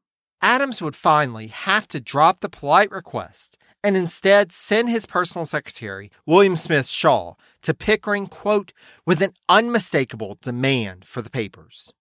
Adams 0.40 0.82
would 0.82 0.96
finally 0.96 1.46
have 1.48 1.88
to 1.88 2.00
drop 2.00 2.40
the 2.40 2.48
polite 2.48 2.90
request 2.90 3.56
and 3.82 3.96
instead 3.98 4.50
send 4.50 4.88
his 4.88 5.04
personal 5.04 5.44
secretary, 5.44 6.10
William 6.24 6.56
Smith 6.56 6.86
Shaw, 6.86 7.34
to 7.62 7.74
Pickering, 7.74 8.26
quote, 8.26 8.72
with 9.06 9.20
an 9.20 9.34
unmistakable 9.48 10.38
demand 10.40 11.04
for 11.04 11.20
the 11.20 11.30
papers. 11.30 11.92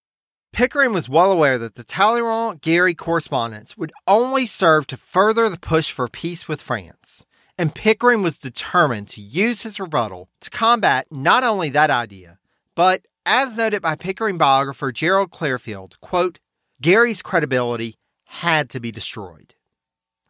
Pickering 0.54 0.94
was 0.94 1.10
well 1.10 1.32
aware 1.32 1.58
that 1.58 1.76
the 1.76 1.84
Talleyrand 1.84 2.62
Gerry 2.62 2.94
correspondence 2.94 3.76
would 3.76 3.92
only 4.08 4.46
serve 4.46 4.88
to 4.88 4.98
further 4.98 5.50
the 5.50 5.60
push 5.60 5.92
for 5.92 6.08
peace 6.08 6.48
with 6.48 6.62
France, 6.62 7.26
and 7.58 7.76
Pickering 7.76 8.22
was 8.22 8.38
determined 8.38 9.10
to 9.10 9.22
use 9.22 9.64
his 9.64 9.80
rebuttal 9.80 10.30
to 10.40 10.50
combat 10.50 11.08
not 11.12 11.44
only 11.44 11.70
that 11.70 11.90
idea, 11.90 12.38
but, 12.76 13.06
as 13.26 13.58
noted 13.58 13.82
by 13.82 13.96
Pickering 13.96 14.38
biographer 14.38 14.92
Gerald 14.92 15.32
Clarfield, 15.32 16.00
quote, 16.00 16.40
Gerry's 16.82 17.22
credibility 17.22 17.98
had 18.26 18.70
to 18.72 18.80
be 18.80 18.92
destroyed. 18.92 19.56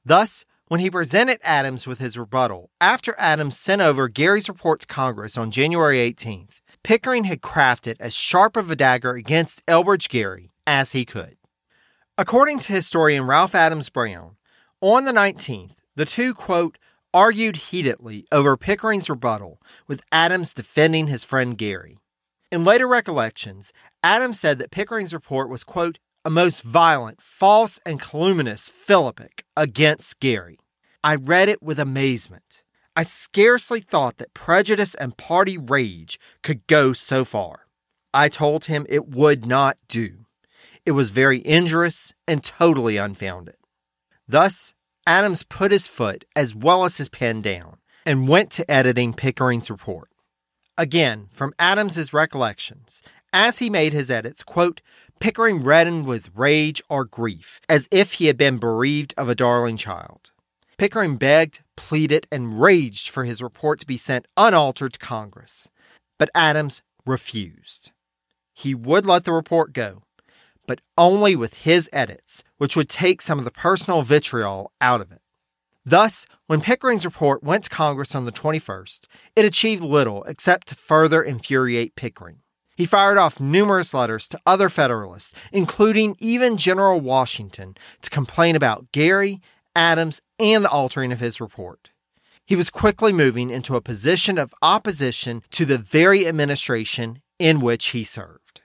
Thus, 0.05 0.45
when 0.67 0.79
he 0.79 0.89
presented 0.89 1.39
Adams 1.43 1.87
with 1.87 1.99
his 1.99 2.17
rebuttal 2.17 2.69
after 2.81 3.15
Adams 3.17 3.57
sent 3.57 3.81
over 3.81 4.09
Gerry's 4.09 4.49
report 4.49 4.81
to 4.81 4.87
Congress 4.87 5.37
on 5.37 5.51
January 5.51 5.97
18th, 5.97 6.61
Pickering 6.83 7.23
had 7.23 7.41
crafted 7.41 7.95
as 7.99 8.13
sharp 8.13 8.57
of 8.57 8.69
a 8.69 8.75
dagger 8.75 9.13
against 9.13 9.65
Elbridge 9.67 10.09
Gerry 10.09 10.51
as 10.67 10.91
he 10.91 11.05
could. 11.05 11.37
According 12.17 12.59
to 12.59 12.73
historian 12.73 13.25
Ralph 13.25 13.55
Adams 13.55 13.89
Brown, 13.89 14.35
on 14.81 15.05
the 15.05 15.11
19th, 15.11 15.75
the 15.95 16.05
two, 16.05 16.33
quote, 16.33 16.77
argued 17.13 17.55
heatedly 17.55 18.25
over 18.31 18.57
Pickering's 18.57 19.09
rebuttal, 19.09 19.61
with 19.87 20.03
Adams 20.11 20.53
defending 20.53 21.07
his 21.07 21.23
friend 21.23 21.57
Gerry. 21.57 21.99
In 22.53 22.63
later 22.63 22.87
recollections, 22.87 23.73
Adams 24.03 24.39
said 24.39 24.59
that 24.59 24.69
Pickering's 24.69 25.11
report 25.11 25.49
was, 25.49 25.63
quote, 25.63 25.97
a 26.23 26.29
most 26.29 26.61
violent, 26.61 27.19
false, 27.19 27.79
and 27.83 27.99
calumnious 27.99 28.69
philippic 28.69 29.43
against 29.57 30.19
Gerry. 30.19 30.59
I 31.03 31.15
read 31.15 31.49
it 31.49 31.63
with 31.63 31.79
amazement. 31.79 32.61
I 32.95 33.01
scarcely 33.01 33.79
thought 33.79 34.17
that 34.17 34.35
prejudice 34.35 34.93
and 34.93 35.17
party 35.17 35.57
rage 35.57 36.19
could 36.43 36.67
go 36.67 36.93
so 36.93 37.25
far. 37.25 37.65
I 38.13 38.29
told 38.29 38.65
him 38.65 38.85
it 38.87 39.07
would 39.07 39.47
not 39.47 39.79
do. 39.87 40.27
It 40.85 40.91
was 40.91 41.09
very 41.09 41.43
injurious 41.43 42.13
and 42.27 42.43
totally 42.43 42.97
unfounded. 42.97 43.57
Thus, 44.27 44.75
Adams 45.07 45.41
put 45.41 45.71
his 45.71 45.87
foot 45.87 46.23
as 46.35 46.53
well 46.53 46.85
as 46.85 46.97
his 46.97 47.09
pen 47.09 47.41
down 47.41 47.77
and 48.05 48.27
went 48.27 48.51
to 48.51 48.69
editing 48.69 49.15
Pickering's 49.15 49.71
report. 49.71 50.07
Again, 50.77 51.27
from 51.31 51.53
Adams's 51.59 52.13
recollections, 52.13 53.03
as 53.31 53.59
he 53.59 53.69
made 53.69 53.93
his 53.93 54.09
edits, 54.09 54.43
quote, 54.43 54.81
Pickering 55.19 55.63
reddened 55.63 56.05
with 56.05 56.31
rage 56.35 56.81
or 56.89 57.05
grief, 57.05 57.61
as 57.69 57.87
if 57.91 58.13
he 58.13 58.25
had 58.25 58.37
been 58.37 58.57
bereaved 58.57 59.13
of 59.15 59.29
a 59.29 59.35
darling 59.35 59.77
child. 59.77 60.31
Pickering 60.77 61.17
begged, 61.17 61.61
pleaded, 61.75 62.27
and 62.31 62.59
raged 62.59 63.09
for 63.09 63.23
his 63.23 63.41
report 63.41 63.79
to 63.79 63.85
be 63.85 63.97
sent 63.97 64.27
unaltered 64.35 64.93
to 64.93 64.99
Congress. 64.99 65.69
But 66.17 66.31
Adams 66.33 66.81
refused. 67.05 67.91
He 68.53 68.73
would 68.73 69.05
let 69.05 69.25
the 69.25 69.31
report 69.31 69.73
go, 69.73 70.01
but 70.67 70.81
only 70.97 71.35
with 71.35 71.53
his 71.53 71.89
edits, 71.93 72.43
which 72.57 72.75
would 72.75 72.89
take 72.89 73.21
some 73.21 73.39
of 73.39 73.45
the 73.45 73.51
personal 73.51 74.01
vitriol 74.01 74.71
out 74.81 75.01
of 75.01 75.11
it. 75.11 75.21
Thus, 75.85 76.25
when 76.47 76.61
Pickering's 76.61 77.05
report 77.05 77.43
went 77.43 77.65
to 77.65 77.69
Congress 77.69 78.15
on 78.15 78.25
the 78.25 78.31
21st, 78.31 79.05
it 79.35 79.45
achieved 79.45 79.83
little 79.83 80.23
except 80.23 80.67
to 80.67 80.75
further 80.75 81.21
infuriate 81.21 81.95
Pickering. 81.95 82.37
He 82.75 82.85
fired 82.85 83.17
off 83.17 83.39
numerous 83.39 83.93
letters 83.93 84.27
to 84.29 84.39
other 84.45 84.69
Federalists, 84.69 85.33
including 85.51 86.15
even 86.19 86.57
General 86.57 86.99
Washington, 86.99 87.75
to 88.01 88.09
complain 88.09 88.55
about 88.55 88.91
Gerry, 88.91 89.41
Adams, 89.75 90.21
and 90.39 90.63
the 90.63 90.69
altering 90.69 91.11
of 91.11 91.19
his 91.19 91.41
report. 91.41 91.91
He 92.45 92.55
was 92.55 92.69
quickly 92.69 93.13
moving 93.13 93.49
into 93.49 93.75
a 93.75 93.81
position 93.81 94.37
of 94.37 94.53
opposition 94.61 95.43
to 95.51 95.65
the 95.65 95.77
very 95.77 96.27
administration 96.27 97.21
in 97.39 97.59
which 97.59 97.87
he 97.87 98.03
served. 98.03 98.61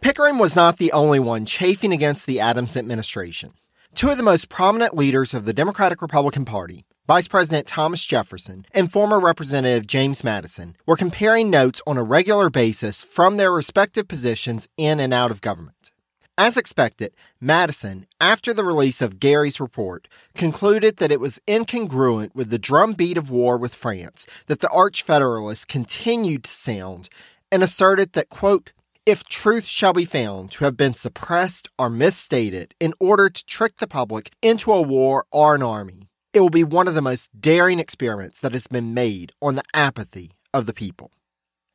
Pickering 0.00 0.38
was 0.38 0.56
not 0.56 0.78
the 0.78 0.92
only 0.92 1.18
one 1.18 1.46
chafing 1.46 1.92
against 1.92 2.26
the 2.26 2.40
Adams 2.40 2.76
administration. 2.76 3.54
Two 3.94 4.10
of 4.10 4.16
the 4.16 4.24
most 4.24 4.48
prominent 4.48 4.96
leaders 4.96 5.34
of 5.34 5.44
the 5.44 5.52
Democratic 5.52 6.02
Republican 6.02 6.44
Party, 6.44 6.84
Vice 7.06 7.28
President 7.28 7.68
Thomas 7.68 8.04
Jefferson 8.04 8.66
and 8.72 8.90
former 8.90 9.20
Representative 9.20 9.86
James 9.86 10.24
Madison 10.24 10.74
were 10.84 10.96
comparing 10.96 11.48
notes 11.48 11.80
on 11.86 11.96
a 11.96 12.02
regular 12.02 12.50
basis 12.50 13.04
from 13.04 13.36
their 13.36 13.52
respective 13.52 14.08
positions 14.08 14.68
in 14.76 14.98
and 14.98 15.14
out 15.14 15.30
of 15.30 15.40
government. 15.40 15.92
As 16.36 16.56
expected, 16.56 17.14
Madison, 17.40 18.08
after 18.20 18.52
the 18.52 18.64
release 18.64 19.00
of 19.00 19.20
Gerry's 19.20 19.60
report, 19.60 20.08
concluded 20.34 20.96
that 20.96 21.12
it 21.12 21.20
was 21.20 21.40
incongruent 21.46 22.34
with 22.34 22.50
the 22.50 22.58
drumbeat 22.58 23.16
of 23.16 23.30
war 23.30 23.56
with 23.56 23.76
France 23.76 24.26
that 24.46 24.58
the 24.58 24.70
Arch 24.70 25.04
Federalists 25.04 25.64
continued 25.64 26.42
to 26.44 26.50
sound 26.50 27.08
and 27.52 27.62
asserted 27.62 28.14
that, 28.14 28.28
quote, 28.28 28.72
if 29.06 29.22
truth 29.24 29.66
shall 29.66 29.92
be 29.92 30.06
found 30.06 30.50
to 30.50 30.64
have 30.64 30.76
been 30.76 30.94
suppressed 30.94 31.68
or 31.78 31.90
misstated 31.90 32.74
in 32.80 32.94
order 32.98 33.28
to 33.28 33.44
trick 33.44 33.76
the 33.76 33.86
public 33.86 34.30
into 34.40 34.72
a 34.72 34.80
war 34.80 35.26
or 35.30 35.54
an 35.54 35.62
army, 35.62 36.08
it 36.32 36.40
will 36.40 36.50
be 36.50 36.64
one 36.64 36.88
of 36.88 36.94
the 36.94 37.02
most 37.02 37.28
daring 37.38 37.78
experiments 37.78 38.40
that 38.40 38.52
has 38.52 38.66
been 38.66 38.94
made 38.94 39.32
on 39.42 39.56
the 39.56 39.62
apathy 39.74 40.32
of 40.54 40.64
the 40.64 40.72
people. 40.72 41.10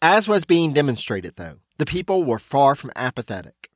As 0.02 0.28
was 0.28 0.44
being 0.44 0.74
demonstrated, 0.74 1.36
though, 1.36 1.58
the 1.78 1.86
people 1.86 2.24
were 2.24 2.40
far 2.40 2.74
from 2.74 2.92
apathetic. 2.96 3.70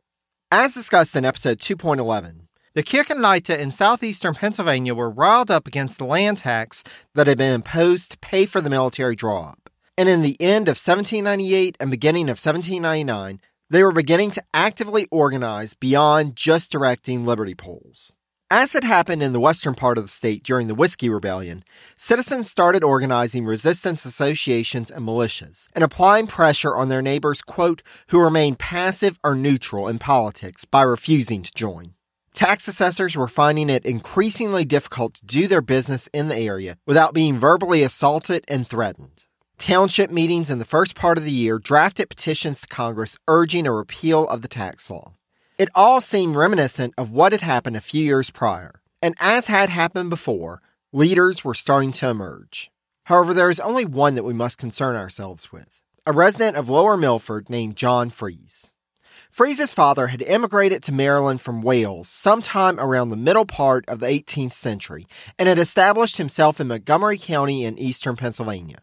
As 0.52 0.74
discussed 0.74 1.16
in 1.16 1.24
episode 1.24 1.60
2.11, 1.60 2.48
the 2.74 2.82
Kirchenleute 2.84 3.58
in 3.58 3.72
southeastern 3.72 4.34
Pennsylvania 4.34 4.96
were 4.96 5.10
riled 5.10 5.52
up 5.52 5.68
against 5.68 6.00
the 6.00 6.06
land 6.06 6.40
tax 6.40 6.84
that 7.14 7.28
had 7.28 7.38
been 7.38 7.54
imposed 7.54 8.12
to 8.12 8.18
pay 8.18 8.48
for 8.48 8.62
the 8.62 8.70
military 8.70 9.16
draw. 9.16 9.54
And 9.98 10.10
in 10.10 10.22
the 10.24 10.38
end 10.42 10.68
of 10.68 10.82
1798 10.82 11.78
and 11.80 11.92
beginning 11.92 12.24
of 12.24 12.40
1799, 12.40 13.40
they 13.70 13.84
were 13.84 13.92
beginning 13.92 14.32
to 14.32 14.44
actively 14.54 15.08
organize 15.12 15.74
beyond 15.76 16.36
just 16.36 16.72
directing 16.72 17.26
liberty 17.26 17.54
poles. 17.54 18.14
As 18.50 18.74
had 18.74 18.84
happened 18.84 19.24
in 19.24 19.34
the 19.34 19.40
western 19.40 19.74
part 19.74 19.98
of 19.98 20.04
the 20.04 20.10
state 20.10 20.44
during 20.44 20.68
the 20.68 20.76
Whiskey 20.76 21.10
Rebellion, 21.10 21.64
citizens 21.96 22.50
started 22.50 22.84
organizing 22.84 23.46
resistance 23.46 24.06
associations 24.06 24.92
and 24.92 25.06
militias 25.06 25.70
and 25.74 25.84
applying 25.84 26.28
pressure 26.28 26.76
on 26.76 26.90
their 26.90 27.02
neighbors, 27.02 27.42
quote, 27.42 27.82
who 28.08 28.20
remained 28.20 28.60
passive 28.60 29.20
or 29.24 29.34
neutral 29.34 29.88
in 29.88 29.98
politics 29.98 30.66
by 30.66 30.84
refusing 30.84 31.42
to 31.42 31.52
join. 31.56 31.96
Tax 32.34 32.68
assessors 32.68 33.16
were 33.16 33.28
finding 33.28 33.70
it 33.70 33.86
increasingly 33.86 34.66
difficult 34.66 35.16
to 35.16 35.26
do 35.26 35.48
their 35.48 35.62
business 35.62 36.08
in 36.14 36.28
the 36.28 36.38
area 36.38 36.78
without 36.86 37.14
being 37.14 37.40
verbally 37.40 37.82
assaulted 37.82 38.44
and 38.48 38.68
threatened. 38.68 39.26
Township 39.58 40.12
meetings 40.12 40.52
in 40.52 40.60
the 40.60 40.66
first 40.66 40.96
part 40.96 41.18
of 41.18 41.24
the 41.24 41.32
year 41.32 41.58
drafted 41.58 42.10
petitions 42.10 42.62
to 42.62 42.68
Congress 42.68 43.18
urging 43.28 43.66
a 43.66 43.72
repeal 43.72 44.28
of 44.28 44.42
the 44.42 44.48
tax 44.48 44.90
law. 44.90 45.14
It 45.58 45.70
all 45.74 46.02
seemed 46.02 46.36
reminiscent 46.36 46.94
of 46.98 47.12
what 47.12 47.32
had 47.32 47.42
happened 47.42 47.78
a 47.78 47.82
few 47.82 48.04
years 48.04 48.30
prior, 48.30 48.82
and 49.02 49.16
as 49.20 49.48
had 49.48 49.70
happened 49.70 50.10
before, 50.10 50.62
leaders 50.92 51.46
were 51.46 51.54
starting 51.54 51.92
to 51.94 52.10
emerge. 52.10 52.72
However, 53.06 53.34
there 53.34 53.50
is 53.50 53.60
only 53.60 53.86
one 53.86 54.16
that 54.16 54.24
we 54.24 54.34
must 54.34 54.58
concern 54.58 54.96
ourselves 54.96 55.52
with 55.52 55.82
a 56.06 56.12
resident 56.12 56.58
of 56.58 56.70
Lower 56.70 56.98
Milford 56.98 57.50
named 57.50 57.78
John 57.78 58.10
Fries. 58.10 58.72
Fries's 59.32 59.74
father 59.74 60.08
had 60.08 60.22
immigrated 60.22 60.84
to 60.84 60.92
Maryland 60.92 61.40
from 61.40 61.62
Wales 61.62 62.10
sometime 62.10 62.80
around 62.80 63.10
the 63.10 63.18
middle 63.18 63.46
part 63.46 63.84
of 63.88 64.00
the 64.00 64.08
18th 64.08 64.54
century 64.54 65.08
and 65.40 65.48
had 65.48 65.58
established 65.58 66.18
himself 66.18 66.60
in 66.60 66.68
Montgomery 66.68 67.18
County 67.18 67.64
in 67.64 67.80
eastern 67.80 68.16
Pennsylvania. 68.16 68.83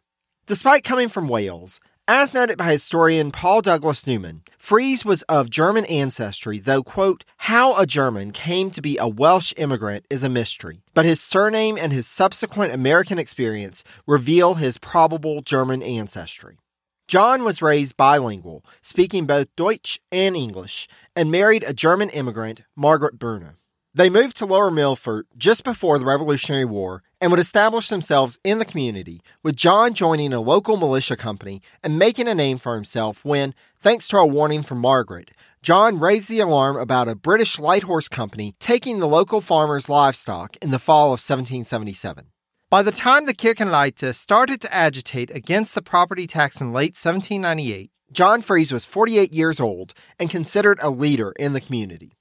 Despite 0.51 0.83
coming 0.83 1.09
from 1.09 1.29
Wales, 1.29 1.79
as 2.09 2.35
noted 2.35 2.59
by 2.59 2.73
historian 2.73 3.31
Paul 3.31 3.63
Douglas 3.63 4.05
Newman, 4.05 4.43
Fries 4.59 5.05
was 5.05 5.23
of 5.29 5.49
German 5.49 5.85
ancestry, 5.85 6.59
though, 6.59 6.83
quote, 6.83 7.25
how 7.37 7.77
a 7.77 7.87
German 7.87 8.33
came 8.33 8.73
to 8.73 8.83
be 8.83 8.99
a 8.99 9.07
Welsh 9.07 9.55
immigrant 9.57 10.07
is 10.11 10.25
a 10.25 10.29
mystery, 10.29 10.83
but 10.93 11.05
his 11.05 11.21
surname 11.21 11.79
and 11.79 11.93
his 11.93 12.09
subsequent 12.09 12.73
American 12.73 13.17
experience 13.17 13.85
reveal 14.09 14.55
his 14.55 14.77
probable 14.77 15.41
German 15.41 15.85
ancestry. 15.85 16.59
John 17.07 17.45
was 17.45 17.63
raised 17.63 17.97
bilingual, 17.97 18.65
speaking 18.83 19.27
both 19.27 19.55
Deutsch 19.55 20.01
and 20.11 20.37
English, 20.37 20.89
and 21.15 21.31
married 21.31 21.63
a 21.63 21.73
German 21.73 22.11
immigrant, 22.11 22.63
Margaret 22.75 23.21
Bruna. 23.21 23.55
They 23.95 24.11
moved 24.11 24.37
to 24.39 24.47
Lower 24.47 24.73
Milford 24.73 25.27
just 25.37 25.63
before 25.63 26.01
the 26.01 26.07
Revolutionary 26.07 26.65
War 26.65 27.05
and 27.21 27.31
would 27.31 27.41
establish 27.41 27.89
themselves 27.89 28.39
in 28.43 28.59
the 28.59 28.65
community, 28.65 29.21
with 29.43 29.57
John 29.57 29.95
joining 29.95 30.33
a 30.33 30.41
local 30.41 30.77
militia 30.77 31.17
company 31.17 31.61
and 31.83 31.99
making 31.99 32.29
a 32.29 32.35
name 32.35 32.59
for 32.59 32.75
himself 32.75 33.25
when, 33.25 33.55
thanks 33.79 34.09
to 34.09 34.17
a 34.17 34.27
warning 34.27 34.63
from 34.63 34.79
Margaret, 34.79 35.33
John 35.63 36.01
raised 36.01 36.31
the 36.31 36.41
alarm 36.41 36.77
about 36.77 37.09
a 37.09 37.15
British 37.15 37.59
light 37.59 37.83
horse 37.83 38.09
company 38.09 38.55
taking 38.59 38.99
the 38.99 39.09
local 39.09 39.41
farmers' 39.41 39.91
livestock 39.91 40.57
in 40.63 40.71
the 40.71 40.79
fall 40.79 41.07
of 41.07 41.21
1777. 41.21 42.27
By 42.71 42.83
the 42.83 42.93
time 42.93 43.27
the 43.27 43.35
Kirchenleute 43.35 44.15
started 44.15 44.61
to 44.63 44.75
agitate 44.75 45.31
against 45.35 45.75
the 45.75 45.83
property 45.83 46.27
tax 46.27 46.61
in 46.61 46.73
late 46.73 46.97
1798, 46.97 47.91
John 48.13 48.43
Fries 48.43 48.73
was 48.73 48.87
48 48.87 49.35
years 49.35 49.61
old 49.61 49.93
and 50.19 50.31
considered 50.31 50.79
a 50.81 50.89
leader 50.89 51.33
in 51.33 51.53
the 51.53 51.61
community. 51.61 52.13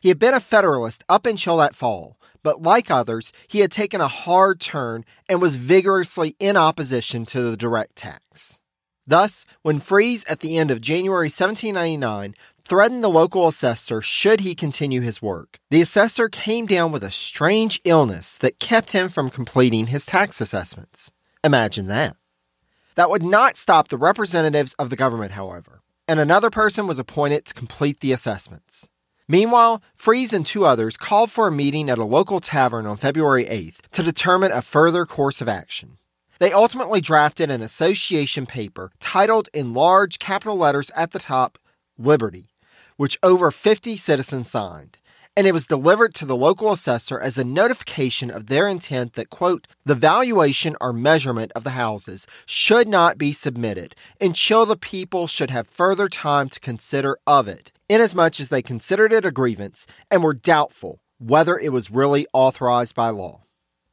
He 0.00 0.08
had 0.08 0.18
been 0.18 0.34
a 0.34 0.40
Federalist 0.40 1.02
up 1.08 1.26
until 1.26 1.56
that 1.56 1.74
fall, 1.74 2.18
but 2.42 2.62
like 2.62 2.90
others, 2.90 3.32
he 3.48 3.60
had 3.60 3.72
taken 3.72 4.00
a 4.00 4.08
hard 4.08 4.60
turn 4.60 5.04
and 5.28 5.42
was 5.42 5.56
vigorously 5.56 6.36
in 6.38 6.56
opposition 6.56 7.26
to 7.26 7.42
the 7.42 7.56
direct 7.56 7.96
tax. 7.96 8.60
Thus, 9.06 9.44
when 9.62 9.80
Fries 9.80 10.24
at 10.26 10.40
the 10.40 10.56
end 10.58 10.70
of 10.70 10.80
January 10.80 11.26
1799 11.26 12.34
threatened 12.64 13.02
the 13.02 13.08
local 13.08 13.48
assessor 13.48 14.02
should 14.02 14.40
he 14.40 14.54
continue 14.54 15.00
his 15.00 15.22
work. 15.22 15.58
The 15.70 15.80
assessor 15.80 16.28
came 16.28 16.66
down 16.66 16.92
with 16.92 17.02
a 17.02 17.10
strange 17.10 17.80
illness 17.84 18.36
that 18.38 18.60
kept 18.60 18.92
him 18.92 19.08
from 19.08 19.30
completing 19.30 19.86
his 19.86 20.04
tax 20.04 20.40
assessments. 20.40 21.10
Imagine 21.42 21.86
that. 21.86 22.16
That 22.96 23.08
would 23.08 23.22
not 23.22 23.56
stop 23.56 23.88
the 23.88 23.96
representatives 23.96 24.74
of 24.74 24.90
the 24.90 24.96
government, 24.96 25.32
however, 25.32 25.80
and 26.06 26.20
another 26.20 26.50
person 26.50 26.86
was 26.86 26.98
appointed 26.98 27.46
to 27.46 27.54
complete 27.54 28.00
the 28.00 28.12
assessments. 28.12 28.88
Meanwhile, 29.30 29.82
Fries 29.94 30.32
and 30.32 30.46
two 30.46 30.64
others 30.64 30.96
called 30.96 31.30
for 31.30 31.46
a 31.48 31.52
meeting 31.52 31.90
at 31.90 31.98
a 31.98 32.04
local 32.04 32.40
tavern 32.40 32.86
on 32.86 32.96
February 32.96 33.44
8th 33.44 33.80
to 33.92 34.02
determine 34.02 34.52
a 34.52 34.62
further 34.62 35.04
course 35.04 35.42
of 35.42 35.48
action. 35.48 35.98
They 36.38 36.50
ultimately 36.50 37.02
drafted 37.02 37.50
an 37.50 37.60
association 37.60 38.46
paper 38.46 38.90
titled 39.00 39.50
in 39.52 39.74
large 39.74 40.18
capital 40.18 40.56
letters 40.56 40.90
at 40.96 41.10
the 41.10 41.18
top, 41.18 41.58
Liberty, 41.98 42.46
which 42.96 43.18
over 43.22 43.50
50 43.50 43.96
citizens 43.96 44.50
signed, 44.50 44.98
and 45.36 45.46
it 45.46 45.52
was 45.52 45.66
delivered 45.66 46.14
to 46.14 46.24
the 46.24 46.36
local 46.36 46.72
assessor 46.72 47.20
as 47.20 47.36
a 47.36 47.44
notification 47.44 48.30
of 48.30 48.46
their 48.46 48.66
intent 48.66 49.12
that, 49.14 49.30
quote, 49.30 49.66
the 49.84 49.94
valuation 49.94 50.74
or 50.80 50.92
measurement 50.92 51.52
of 51.54 51.64
the 51.64 51.70
houses 51.70 52.26
should 52.46 52.88
not 52.88 53.18
be 53.18 53.32
submitted 53.32 53.94
until 54.20 54.64
the 54.64 54.76
people 54.76 55.26
should 55.26 55.50
have 55.50 55.68
further 55.68 56.08
time 56.08 56.48
to 56.48 56.60
consider 56.60 57.18
of 57.26 57.46
it, 57.46 57.72
inasmuch 57.88 58.40
as 58.40 58.48
they 58.48 58.62
considered 58.62 59.12
it 59.12 59.24
a 59.24 59.30
grievance 59.30 59.86
and 60.10 60.22
were 60.22 60.34
doubtful 60.34 61.00
whether 61.18 61.58
it 61.58 61.72
was 61.72 61.90
really 61.90 62.26
authorized 62.32 62.94
by 62.94 63.10
law. 63.10 63.42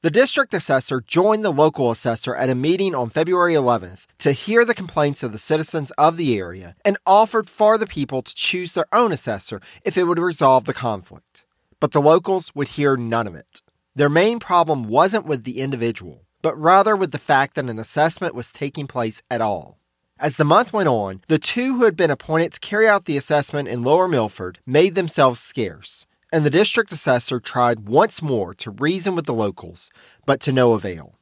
The 0.02 0.12
district 0.12 0.54
assessor 0.54 1.02
joined 1.02 1.44
the 1.44 1.52
local 1.52 1.90
assessor 1.90 2.36
at 2.36 2.50
a 2.50 2.56
meeting 2.56 2.94
on 2.94 3.10
February 3.10 3.56
11th 3.56 4.06
to 4.20 4.34
hear 4.34 4.64
the 4.64 4.75
complaints 4.75 5.24
of 5.24 5.32
the 5.32 5.40
citizens 5.40 5.90
of 5.98 6.18
the 6.18 6.38
area 6.38 6.75
and 6.86 6.98
offered 7.08 7.50
for 7.50 7.80
the 7.80 7.88
people 7.88 8.22
to 8.22 8.36
choose 8.36 8.74
their 8.74 8.86
own 8.94 9.12
assessor 9.12 9.62
if 9.84 9.98
it 9.98 10.03
would 10.03 10.20
resolve 10.20 10.66
the 10.66 10.75
conflict. 10.75 11.44
But 11.79 11.92
the 11.92 12.01
locals 12.01 12.53
would 12.53 12.70
hear 12.70 12.96
none 12.96 13.25
of 13.25 13.34
it. 13.34 13.64
Their 13.96 14.10
main 14.10 14.40
problem 14.40 14.84
wasn't 14.84 15.25
with 15.25 15.44
the 15.44 15.60
individual, 15.60 16.25
but 16.44 16.55
rather 16.55 16.96
with 16.96 17.12
the 17.12 17.18
fact 17.18 17.55
that 17.55 17.66
an 17.66 17.79
assessment 17.79 18.36
was 18.36 18.51
taking 18.51 18.86
place 18.86 19.24
at 19.31 19.42
all. 19.42 19.79
As 20.20 20.38
the 20.38 20.46
month 20.46 20.72
went 20.72 20.88
on, 20.88 21.22
the 21.28 21.40
two 21.40 21.75
who 21.75 21.84
had 21.84 21.96
been 21.96 22.12
appointed 22.12 22.54
to 22.54 22.60
carry 22.60 22.88
out 22.88 23.06
the 23.06 23.18
assessment 23.18 23.68
in 23.68 23.84
Lower 23.84 24.08
Milford 24.08 24.60
made 24.66 24.96
themselves 24.96 25.40
scarce 25.40 26.08
and 26.36 26.46
the 26.46 26.50
district 26.50 26.92
assessor 26.92 27.40
tried 27.40 27.88
once 27.88 28.22
more 28.22 28.54
to 28.56 28.70
reason 28.70 29.16
with 29.16 29.25
the 29.25 29.34
locals, 29.34 29.90
but 30.25 30.42
to 30.42 30.51
no 30.51 30.74
avail. 30.74 31.18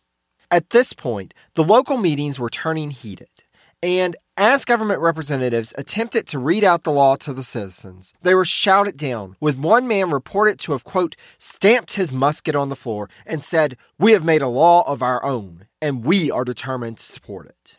At 0.49 0.71
this 0.71 0.93
point, 0.93 1.36
the 1.53 1.63
local 1.63 1.97
meetings 1.97 2.39
were 2.39 2.49
turning 2.49 2.89
heated, 2.89 3.43
and 3.84 4.15
as 4.38 4.65
government 4.65 5.01
representatives 5.01 5.71
attempted 5.77 6.25
to 6.29 6.39
read 6.39 6.63
out 6.63 6.84
the 6.84 6.91
law 6.91 7.15
to 7.17 7.32
the 7.32 7.43
citizens, 7.43 8.15
they 8.23 8.34
were 8.34 8.43
shouted 8.43 8.97
down, 8.97 9.36
with 9.39 9.56
one 9.56 9.88
man 9.88 10.10
reported 10.10 10.58
to 10.62 10.71
have, 10.71 10.84
quote, 10.84 11.15
stamped 11.38 11.93
his 11.93 12.12
musket 12.12 12.56
on 12.56 12.69
the 12.69 12.75
floor 12.75 13.08
and 13.27 13.43
said, 13.43 13.77
We 13.99 14.13
have 14.13 14.23
made 14.23 14.41
a 14.41 14.47
law 14.47 14.82
of 14.88 15.03
our 15.03 15.23
own, 15.23 15.67
and 15.79 16.03
we 16.03 16.32
are 16.32 16.43
determined 16.43 16.97
to 16.97 17.03
support 17.03 17.45
it. 17.45 17.75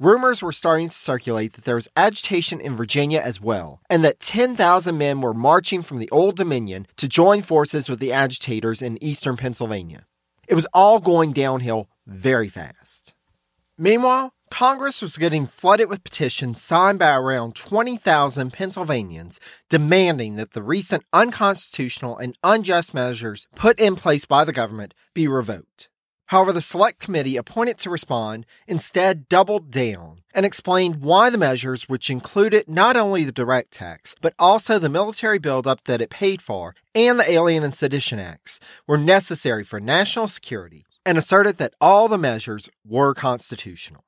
Rumors 0.00 0.44
were 0.44 0.52
starting 0.52 0.90
to 0.90 0.96
circulate 0.96 1.54
that 1.54 1.64
there 1.64 1.74
was 1.74 1.88
agitation 1.96 2.60
in 2.60 2.76
Virginia 2.76 3.18
as 3.18 3.40
well, 3.40 3.80
and 3.90 4.04
that 4.04 4.20
10,000 4.20 4.96
men 4.96 5.20
were 5.20 5.34
marching 5.34 5.82
from 5.82 5.96
the 5.96 6.08
Old 6.10 6.36
Dominion 6.36 6.86
to 6.98 7.08
join 7.08 7.42
forces 7.42 7.88
with 7.88 7.98
the 7.98 8.12
agitators 8.12 8.80
in 8.80 9.02
eastern 9.02 9.36
Pennsylvania. 9.36 10.06
It 10.46 10.54
was 10.54 10.68
all 10.72 11.00
going 11.00 11.32
downhill 11.32 11.88
very 12.06 12.48
fast. 12.48 13.14
Meanwhile, 13.76 14.34
Congress 14.52 15.02
was 15.02 15.16
getting 15.16 15.48
flooded 15.48 15.88
with 15.88 16.04
petitions 16.04 16.62
signed 16.62 17.00
by 17.00 17.16
around 17.16 17.56
20,000 17.56 18.52
Pennsylvanians 18.52 19.40
demanding 19.68 20.36
that 20.36 20.52
the 20.52 20.62
recent 20.62 21.02
unconstitutional 21.12 22.16
and 22.16 22.38
unjust 22.44 22.94
measures 22.94 23.48
put 23.56 23.80
in 23.80 23.96
place 23.96 24.24
by 24.24 24.44
the 24.44 24.52
government 24.52 24.94
be 25.12 25.26
revoked. 25.26 25.88
However, 26.28 26.52
the 26.52 26.60
select 26.60 27.00
committee 27.00 27.38
appointed 27.38 27.78
to 27.78 27.90
respond 27.90 28.44
instead 28.66 29.30
doubled 29.30 29.70
down 29.70 30.20
and 30.34 30.44
explained 30.44 31.00
why 31.00 31.30
the 31.30 31.38
measures, 31.38 31.88
which 31.88 32.10
included 32.10 32.68
not 32.68 32.98
only 32.98 33.24
the 33.24 33.32
direct 33.32 33.72
tax, 33.72 34.14
but 34.20 34.34
also 34.38 34.78
the 34.78 34.90
military 34.90 35.38
buildup 35.38 35.84
that 35.84 36.02
it 36.02 36.10
paid 36.10 36.42
for 36.42 36.74
and 36.94 37.18
the 37.18 37.30
Alien 37.30 37.64
and 37.64 37.74
Sedition 37.74 38.18
Acts, 38.18 38.60
were 38.86 38.98
necessary 38.98 39.64
for 39.64 39.80
national 39.80 40.28
security 40.28 40.84
and 41.06 41.16
asserted 41.16 41.56
that 41.56 41.74
all 41.80 42.08
the 42.08 42.18
measures 42.18 42.68
were 42.86 43.14
constitutional. 43.14 44.04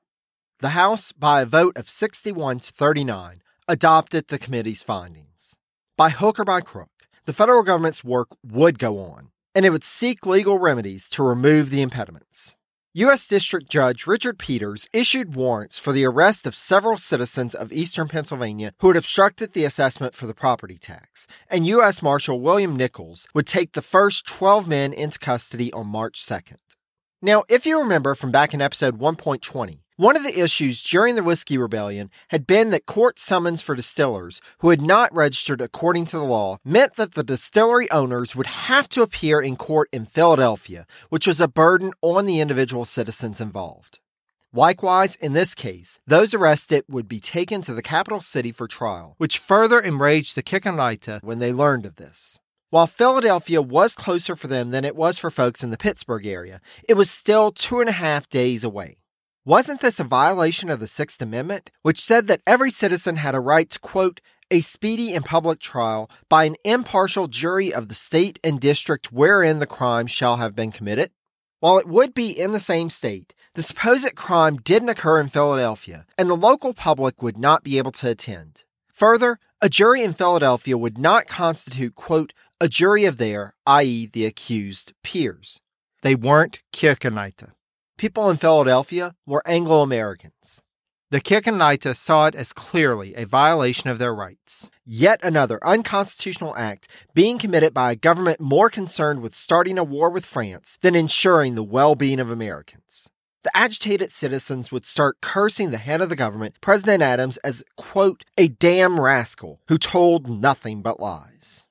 The 0.58 0.70
House, 0.70 1.12
by 1.12 1.40
a 1.40 1.46
vote 1.46 1.74
of 1.78 1.88
61 1.88 2.60
to 2.60 2.72
39, 2.72 3.40
adopted 3.66 4.28
the 4.28 4.38
committee's 4.38 4.82
findings. 4.82 5.56
By 5.96 6.10
hook 6.10 6.38
or 6.38 6.44
by 6.44 6.60
crook, 6.60 6.90
the 7.24 7.32
federal 7.32 7.62
government's 7.62 8.04
work 8.04 8.28
would 8.44 8.78
go 8.78 8.98
on, 8.98 9.30
and 9.54 9.66
it 9.66 9.70
would 9.70 9.84
seek 9.84 10.26
legal 10.26 10.58
remedies 10.58 11.08
to 11.10 11.22
remove 11.22 11.70
the 11.70 11.82
impediments. 11.82 12.56
U.S. 12.94 13.28
District 13.28 13.70
Judge 13.70 14.06
Richard 14.06 14.36
Peters 14.36 14.88
issued 14.92 15.36
warrants 15.36 15.78
for 15.78 15.92
the 15.92 16.04
arrest 16.04 16.44
of 16.44 16.56
several 16.56 16.98
citizens 16.98 17.54
of 17.54 17.70
eastern 17.70 18.08
Pennsylvania 18.08 18.72
who 18.80 18.88
had 18.88 18.96
obstructed 18.96 19.52
the 19.52 19.64
assessment 19.64 20.16
for 20.16 20.26
the 20.26 20.34
property 20.34 20.76
tax, 20.76 21.28
and 21.48 21.64
U.S. 21.66 22.02
Marshal 22.02 22.40
William 22.40 22.74
Nichols 22.74 23.28
would 23.32 23.46
take 23.46 23.74
the 23.74 23.82
first 23.82 24.26
12 24.26 24.66
men 24.66 24.92
into 24.92 25.20
custody 25.20 25.72
on 25.72 25.86
March 25.86 26.20
2nd. 26.20 26.56
Now, 27.22 27.44
if 27.48 27.64
you 27.64 27.78
remember 27.78 28.16
from 28.16 28.32
back 28.32 28.54
in 28.54 28.60
episode 28.60 28.98
1.20, 28.98 29.78
one 30.00 30.16
of 30.16 30.22
the 30.22 30.40
issues 30.40 30.82
during 30.82 31.14
the 31.14 31.22
Whiskey 31.22 31.58
Rebellion 31.58 32.08
had 32.28 32.46
been 32.46 32.70
that 32.70 32.86
court 32.86 33.18
summons 33.18 33.60
for 33.60 33.74
distillers 33.74 34.40
who 34.60 34.70
had 34.70 34.80
not 34.80 35.14
registered 35.14 35.60
according 35.60 36.06
to 36.06 36.16
the 36.16 36.24
law 36.24 36.56
meant 36.64 36.96
that 36.96 37.12
the 37.12 37.22
distillery 37.22 37.90
owners 37.90 38.34
would 38.34 38.46
have 38.46 38.88
to 38.88 39.02
appear 39.02 39.42
in 39.42 39.56
court 39.56 39.90
in 39.92 40.06
Philadelphia, 40.06 40.86
which 41.10 41.26
was 41.26 41.38
a 41.38 41.46
burden 41.46 41.92
on 42.00 42.24
the 42.24 42.40
individual 42.40 42.86
citizens 42.86 43.42
involved. 43.42 44.00
Likewise, 44.54 45.16
in 45.16 45.34
this 45.34 45.54
case, 45.54 46.00
those 46.06 46.32
arrested 46.32 46.82
would 46.88 47.06
be 47.06 47.20
taken 47.20 47.60
to 47.60 47.74
the 47.74 47.82
capital 47.82 48.22
city 48.22 48.52
for 48.52 48.66
trial, 48.66 49.16
which 49.18 49.38
further 49.38 49.78
enraged 49.78 50.34
the 50.34 50.42
Kirchenleute 50.42 51.22
when 51.22 51.40
they 51.40 51.52
learned 51.52 51.84
of 51.84 51.96
this. 51.96 52.38
While 52.70 52.86
Philadelphia 52.86 53.60
was 53.60 53.94
closer 53.94 54.34
for 54.34 54.46
them 54.46 54.70
than 54.70 54.86
it 54.86 54.96
was 54.96 55.18
for 55.18 55.30
folks 55.30 55.62
in 55.62 55.68
the 55.68 55.76
Pittsburgh 55.76 56.26
area, 56.26 56.62
it 56.88 56.94
was 56.94 57.10
still 57.10 57.52
two 57.52 57.80
and 57.80 57.88
a 57.90 57.92
half 57.92 58.26
days 58.30 58.64
away. 58.64 58.96
Wasn't 59.46 59.80
this 59.80 59.98
a 59.98 60.04
violation 60.04 60.68
of 60.68 60.80
the 60.80 60.86
Sixth 60.86 61.22
Amendment, 61.22 61.70
which 61.80 61.98
said 61.98 62.26
that 62.26 62.42
every 62.46 62.70
citizen 62.70 63.16
had 63.16 63.34
a 63.34 63.40
right 63.40 63.70
to, 63.70 63.78
quote, 63.78 64.20
a 64.50 64.60
speedy 64.60 65.14
and 65.14 65.24
public 65.24 65.60
trial 65.60 66.10
by 66.28 66.44
an 66.44 66.56
impartial 66.62 67.26
jury 67.26 67.72
of 67.72 67.88
the 67.88 67.94
state 67.94 68.38
and 68.44 68.60
district 68.60 69.10
wherein 69.10 69.58
the 69.58 69.66
crime 69.66 70.06
shall 70.06 70.36
have 70.36 70.54
been 70.54 70.70
committed? 70.70 71.10
While 71.60 71.78
it 71.78 71.88
would 71.88 72.12
be 72.12 72.30
in 72.30 72.52
the 72.52 72.60
same 72.60 72.90
state, 72.90 73.34
the 73.54 73.62
supposed 73.62 74.14
crime 74.14 74.56
didn't 74.56 74.90
occur 74.90 75.18
in 75.20 75.30
Philadelphia, 75.30 76.04
and 76.18 76.28
the 76.28 76.36
local 76.36 76.74
public 76.74 77.22
would 77.22 77.38
not 77.38 77.64
be 77.64 77.78
able 77.78 77.92
to 77.92 78.10
attend. 78.10 78.64
Further, 78.92 79.38
a 79.62 79.70
jury 79.70 80.02
in 80.02 80.12
Philadelphia 80.12 80.76
would 80.76 80.98
not 80.98 81.28
constitute, 81.28 81.94
quote, 81.94 82.34
a 82.60 82.68
jury 82.68 83.06
of 83.06 83.16
their, 83.16 83.54
i.e., 83.66 84.04
the 84.12 84.26
accused, 84.26 84.92
peers. 85.02 85.60
They 86.02 86.14
weren't 86.14 86.60
Kirchenleute. 86.74 87.52
People 88.00 88.30
in 88.30 88.38
Philadelphia 88.38 89.14
were 89.26 89.42
Anglo 89.44 89.82
Americans. 89.82 90.62
The 91.10 91.20
Kirchenleute 91.20 91.94
saw 91.94 92.28
it 92.28 92.34
as 92.34 92.54
clearly 92.54 93.14
a 93.14 93.26
violation 93.26 93.90
of 93.90 93.98
their 93.98 94.14
rights. 94.14 94.70
Yet 94.86 95.20
another 95.22 95.62
unconstitutional 95.62 96.56
act 96.56 96.88
being 97.12 97.38
committed 97.38 97.74
by 97.74 97.92
a 97.92 97.96
government 97.96 98.40
more 98.40 98.70
concerned 98.70 99.20
with 99.20 99.34
starting 99.34 99.76
a 99.76 99.84
war 99.84 100.08
with 100.08 100.24
France 100.24 100.78
than 100.80 100.94
ensuring 100.94 101.56
the 101.56 101.62
well 101.62 101.94
being 101.94 102.20
of 102.20 102.30
Americans. 102.30 103.10
The 103.42 103.54
agitated 103.54 104.10
citizens 104.10 104.72
would 104.72 104.86
start 104.86 105.20
cursing 105.20 105.70
the 105.70 105.76
head 105.76 106.00
of 106.00 106.08
the 106.08 106.16
government, 106.16 106.56
President 106.62 107.02
Adams, 107.02 107.36
as, 107.44 107.62
quote, 107.76 108.24
a 108.38 108.48
damn 108.48 108.98
rascal 108.98 109.60
who 109.68 109.76
told 109.76 110.26
nothing 110.26 110.80
but 110.80 111.00
lies. 111.00 111.66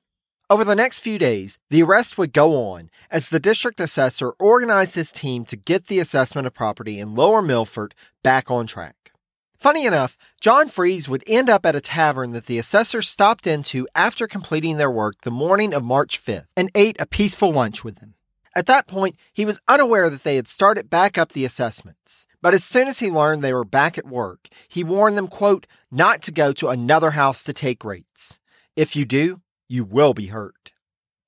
Over 0.50 0.64
the 0.64 0.74
next 0.74 0.98
few 0.98 1.16
days, 1.16 1.60
the 1.68 1.84
arrest 1.84 2.18
would 2.18 2.32
go 2.32 2.72
on 2.72 2.90
as 3.08 3.28
the 3.28 3.38
district 3.38 3.78
assessor 3.78 4.30
organized 4.30 4.96
his 4.96 5.12
team 5.12 5.44
to 5.44 5.56
get 5.56 5.86
the 5.86 6.00
assessment 6.00 6.44
of 6.44 6.54
property 6.54 6.98
in 6.98 7.14
Lower 7.14 7.40
Milford 7.40 7.94
back 8.24 8.50
on 8.50 8.66
track. 8.66 9.12
Funny 9.56 9.86
enough, 9.86 10.18
John 10.40 10.66
Fries 10.66 11.08
would 11.08 11.22
end 11.28 11.48
up 11.48 11.64
at 11.64 11.76
a 11.76 11.80
tavern 11.80 12.32
that 12.32 12.46
the 12.46 12.58
assessor 12.58 13.00
stopped 13.00 13.46
into 13.46 13.86
after 13.94 14.26
completing 14.26 14.76
their 14.76 14.90
work 14.90 15.20
the 15.20 15.30
morning 15.30 15.72
of 15.72 15.84
March 15.84 16.20
5th 16.20 16.48
and 16.56 16.68
ate 16.74 16.96
a 16.98 17.06
peaceful 17.06 17.52
lunch 17.52 17.84
with 17.84 18.00
him. 18.00 18.14
At 18.56 18.66
that 18.66 18.88
point, 18.88 19.14
he 19.32 19.44
was 19.44 19.62
unaware 19.68 20.10
that 20.10 20.24
they 20.24 20.34
had 20.34 20.48
started 20.48 20.90
back 20.90 21.16
up 21.16 21.30
the 21.30 21.44
assessments. 21.44 22.26
But 22.42 22.54
as 22.54 22.64
soon 22.64 22.88
as 22.88 22.98
he 22.98 23.08
learned 23.08 23.42
they 23.42 23.54
were 23.54 23.64
back 23.64 23.96
at 23.96 24.08
work, 24.08 24.48
he 24.66 24.82
warned 24.82 25.16
them, 25.16 25.28
quote, 25.28 25.68
not 25.92 26.22
to 26.22 26.32
go 26.32 26.52
to 26.54 26.70
another 26.70 27.12
house 27.12 27.44
to 27.44 27.52
take 27.52 27.84
rates. 27.84 28.40
If 28.74 28.96
you 28.96 29.04
do, 29.04 29.42
you 29.70 29.84
will 29.84 30.12
be 30.12 30.26
hurt. 30.26 30.72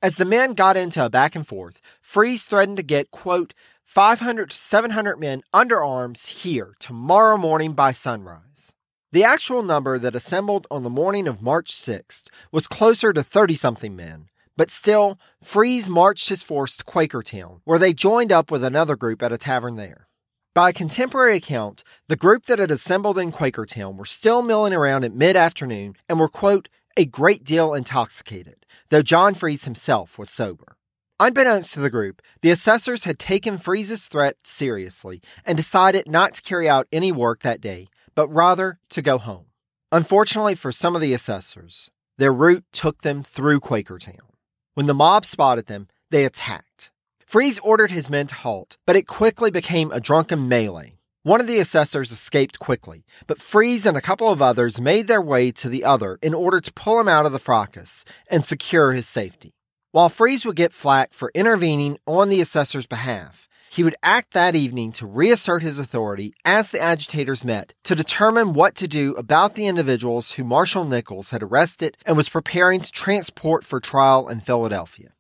As 0.02 0.16
the 0.16 0.24
men 0.24 0.55
got 0.55 0.76
into 0.76 1.05
a 1.05 1.09
back 1.09 1.37
and 1.37 1.46
forth, 1.46 1.81
Fries 2.00 2.42
threatened 2.42 2.76
to 2.78 2.83
get, 2.83 3.12
quote, 3.12 3.55
500 3.85 4.50
to 4.50 4.57
700 4.57 5.20
men 5.20 5.42
under 5.55 5.83
arms 5.83 6.26
here 6.26 6.74
tomorrow 6.81 7.37
morning 7.37 7.72
by 7.72 7.92
sunrise. 7.92 8.74
The 9.12 9.22
actual 9.22 9.62
number 9.62 9.98
that 9.98 10.16
assembled 10.16 10.66
on 10.70 10.83
the 10.83 10.90
morning 10.90 11.28
of 11.28 11.40
March 11.40 11.72
6th 11.72 12.28
was 12.50 12.66
closer 12.66 13.12
to 13.12 13.22
30 13.22 13.55
something 13.55 13.94
men, 13.94 14.28
but 14.57 14.70
still, 14.70 15.20
Fries 15.40 15.88
marched 15.88 16.28
his 16.28 16.42
force 16.42 16.76
to 16.78 16.85
Quakertown, 16.85 17.61
where 17.64 17.78
they 17.78 17.92
joined 17.92 18.33
up 18.33 18.50
with 18.50 18.64
another 18.64 18.96
group 18.96 19.22
at 19.22 19.33
a 19.33 19.38
tavern 19.38 19.76
there. 19.76 20.09
By 20.55 20.70
a 20.70 20.74
contemporary 20.74 21.37
account, 21.37 21.85
the 22.09 22.16
group 22.16 22.46
that 22.46 22.59
had 22.59 22.70
assembled 22.70 23.18
in 23.18 23.33
Quakertown 23.33 23.96
were 23.96 24.05
still 24.05 24.42
milling 24.42 24.74
around 24.74 25.05
at 25.05 25.14
mid 25.14 25.37
afternoon 25.37 25.96
and 26.09 26.18
were, 26.18 26.28
quote, 26.28 26.68
a 26.96 27.05
great 27.05 27.44
deal 27.44 27.74
intoxicated, 27.74 28.66
though 28.90 29.02
John 29.02 29.35
Fries 29.35 29.64
himself 29.64 30.18
was 30.18 30.31
sober. 30.31 30.76
Unbeknownst 31.20 31.74
to 31.74 31.81
the 31.81 31.90
group, 31.90 32.20
the 32.40 32.50
assessors 32.50 33.05
had 33.05 33.18
taken 33.18 33.59
Fries's 33.59 34.09
threat 34.09 34.46
seriously 34.46 35.22
and 35.44 35.57
decided 35.57 36.09
not 36.09 36.35
to 36.35 36.42
carry 36.42 36.68
out 36.68 36.88
any 36.92 37.12
work 37.12 37.42
that 37.42 37.61
day, 37.61 37.88
but 38.14 38.28
rather 38.28 38.78
to 38.90 39.02
go 39.02 39.18
home. 39.18 39.46
Unfortunately 39.92 40.55
for 40.55 40.72
some 40.72 40.94
of 40.96 41.00
the 41.00 41.12
assessors, 41.12 41.90
their 42.18 42.33
route 42.33 42.64
took 42.72 43.02
them 43.02 43.22
through 43.22 43.61
Quakertown. 43.61 44.33
When 44.74 44.87
the 44.87 44.94
mob 44.94 45.24
spotted 45.24 45.66
them, 45.66 45.88
they 46.11 46.24
attacked. 46.24 46.90
Fries 47.26 47.59
ordered 47.61 47.90
his 47.90 48.11
men 48.11 48.26
to 48.26 48.35
halt, 48.35 48.76
but 48.87 48.96
it 48.96 49.07
quickly 49.07 49.50
became 49.50 49.90
a 49.92 50.00
drunken 50.00 50.48
melee. 50.48 50.98
One 51.24 51.40
of 51.40 51.46
the 51.46 51.61
assessors 51.61 52.11
escaped 52.11 52.58
quickly, 52.58 53.04
but 53.28 53.40
Fries 53.40 53.87
and 53.87 53.96
a 53.96 54.00
couple 54.00 54.28
of 54.28 54.42
others 54.42 54.80
made 54.80 55.06
their 55.06 55.22
way 55.22 55.52
to 55.52 55.68
the 55.68 55.85
other 55.85 56.18
in 56.20 56.35
order 56.35 56.61
to 56.61 56.72
pull 56.72 56.98
him 56.98 57.06
out 57.06 57.26
of 57.26 57.32
the 57.32 57.38
fracas 57.38 58.04
and 58.26 58.44
secure 58.44 58.92
his 58.92 59.06
safety. 59.06 59.54
While 59.92 60.08
Fries 60.08 60.44
would 60.44 60.56
get 60.56 60.72
flack 60.72 61.12
for 61.12 61.30
intervening 61.32 61.96
on 62.08 62.28
the 62.28 62.40
assessor's 62.40 62.88
behalf, 62.88 63.46
he 63.70 63.85
would 63.85 63.94
act 64.02 64.32
that 64.32 64.56
evening 64.56 64.90
to 64.92 65.06
reassert 65.06 65.62
his 65.62 65.78
authority 65.78 66.35
as 66.44 66.72
the 66.72 66.80
agitators 66.80 67.44
met 67.44 67.72
to 67.85 67.94
determine 67.94 68.52
what 68.52 68.74
to 68.74 68.88
do 68.88 69.14
about 69.14 69.54
the 69.54 69.68
individuals 69.68 70.32
who 70.32 70.42
Marshal 70.42 70.85
Nichols 70.85 71.30
had 71.30 71.44
arrested 71.44 71.96
and 72.04 72.16
was 72.16 72.28
preparing 72.28 72.80
to 72.80 72.90
transport 72.90 73.64
for 73.64 73.78
trial 73.78 74.28
in 74.28 74.40
Philadelphia. 74.40 75.12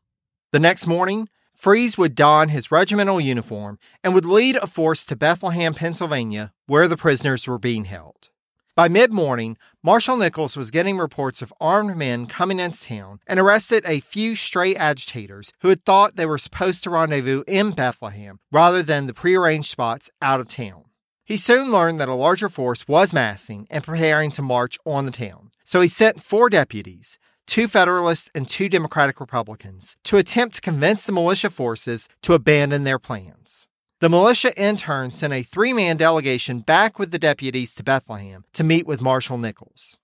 The 0.50 0.58
next 0.58 0.88
morning, 0.88 1.28
Fries 1.62 1.96
would 1.96 2.16
don 2.16 2.48
his 2.48 2.72
regimental 2.72 3.20
uniform 3.20 3.78
and 4.02 4.16
would 4.16 4.26
lead 4.26 4.56
a 4.56 4.66
force 4.66 5.04
to 5.04 5.14
Bethlehem, 5.14 5.74
Pennsylvania, 5.74 6.52
where 6.66 6.88
the 6.88 6.96
prisoners 6.96 7.46
were 7.46 7.56
being 7.56 7.84
held. 7.84 8.30
By 8.74 8.88
mid 8.88 9.12
morning, 9.12 9.56
Marshal 9.80 10.16
Nichols 10.16 10.56
was 10.56 10.72
getting 10.72 10.98
reports 10.98 11.40
of 11.40 11.54
armed 11.60 11.96
men 11.96 12.26
coming 12.26 12.58
into 12.58 12.82
town 12.82 13.20
and 13.28 13.38
arrested 13.38 13.84
a 13.86 14.00
few 14.00 14.34
stray 14.34 14.74
agitators 14.74 15.52
who 15.60 15.68
had 15.68 15.84
thought 15.84 16.16
they 16.16 16.26
were 16.26 16.36
supposed 16.36 16.82
to 16.82 16.90
rendezvous 16.90 17.44
in 17.46 17.70
Bethlehem 17.70 18.40
rather 18.50 18.82
than 18.82 19.06
the 19.06 19.14
prearranged 19.14 19.70
spots 19.70 20.10
out 20.20 20.40
of 20.40 20.48
town. 20.48 20.86
He 21.24 21.36
soon 21.36 21.70
learned 21.70 22.00
that 22.00 22.08
a 22.08 22.14
larger 22.14 22.48
force 22.48 22.88
was 22.88 23.14
massing 23.14 23.68
and 23.70 23.84
preparing 23.84 24.32
to 24.32 24.42
march 24.42 24.78
on 24.84 25.06
the 25.06 25.12
town, 25.12 25.52
so 25.62 25.80
he 25.80 25.86
sent 25.86 26.24
four 26.24 26.50
deputies, 26.50 27.20
two 27.52 27.68
Federalists 27.68 28.30
and 28.34 28.48
two 28.48 28.66
Democratic 28.66 29.20
Republicans, 29.20 29.98
to 30.04 30.16
attempt 30.16 30.54
to 30.54 30.62
convince 30.62 31.04
the 31.04 31.12
militia 31.12 31.50
forces 31.50 32.08
to 32.22 32.32
abandon 32.32 32.84
their 32.84 32.98
plans. 32.98 33.68
The 34.00 34.08
militia 34.08 34.54
in 34.56 34.78
turn 34.78 35.10
sent 35.10 35.34
a 35.34 35.42
three 35.42 35.74
man 35.74 35.98
delegation 35.98 36.60
back 36.60 36.98
with 36.98 37.10
the 37.10 37.18
deputies 37.18 37.74
to 37.74 37.82
Bethlehem 37.82 38.46
to 38.54 38.64
meet 38.64 38.86
with 38.86 39.02
Marshal 39.02 39.36
Nichols. 39.36 39.98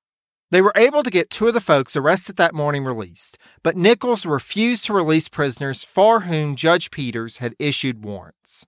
They 0.50 0.61
were 0.61 0.74
able 0.76 1.02
to 1.02 1.08
get 1.08 1.30
two 1.30 1.48
of 1.48 1.54
the 1.54 1.62
folks 1.62 1.96
arrested 1.96 2.37
that 2.37 2.54
morning 2.54 2.84
released, 2.84 3.38
but 3.62 3.78
Nichols 3.78 4.26
refused 4.26 4.84
to 4.84 4.92
release 4.92 5.30
prisoners 5.30 5.84
for 5.84 6.20
whom 6.20 6.54
Judge 6.54 6.90
Peters 6.90 7.38
had 7.38 7.54
issued 7.58 8.04
warrants. 8.04 8.66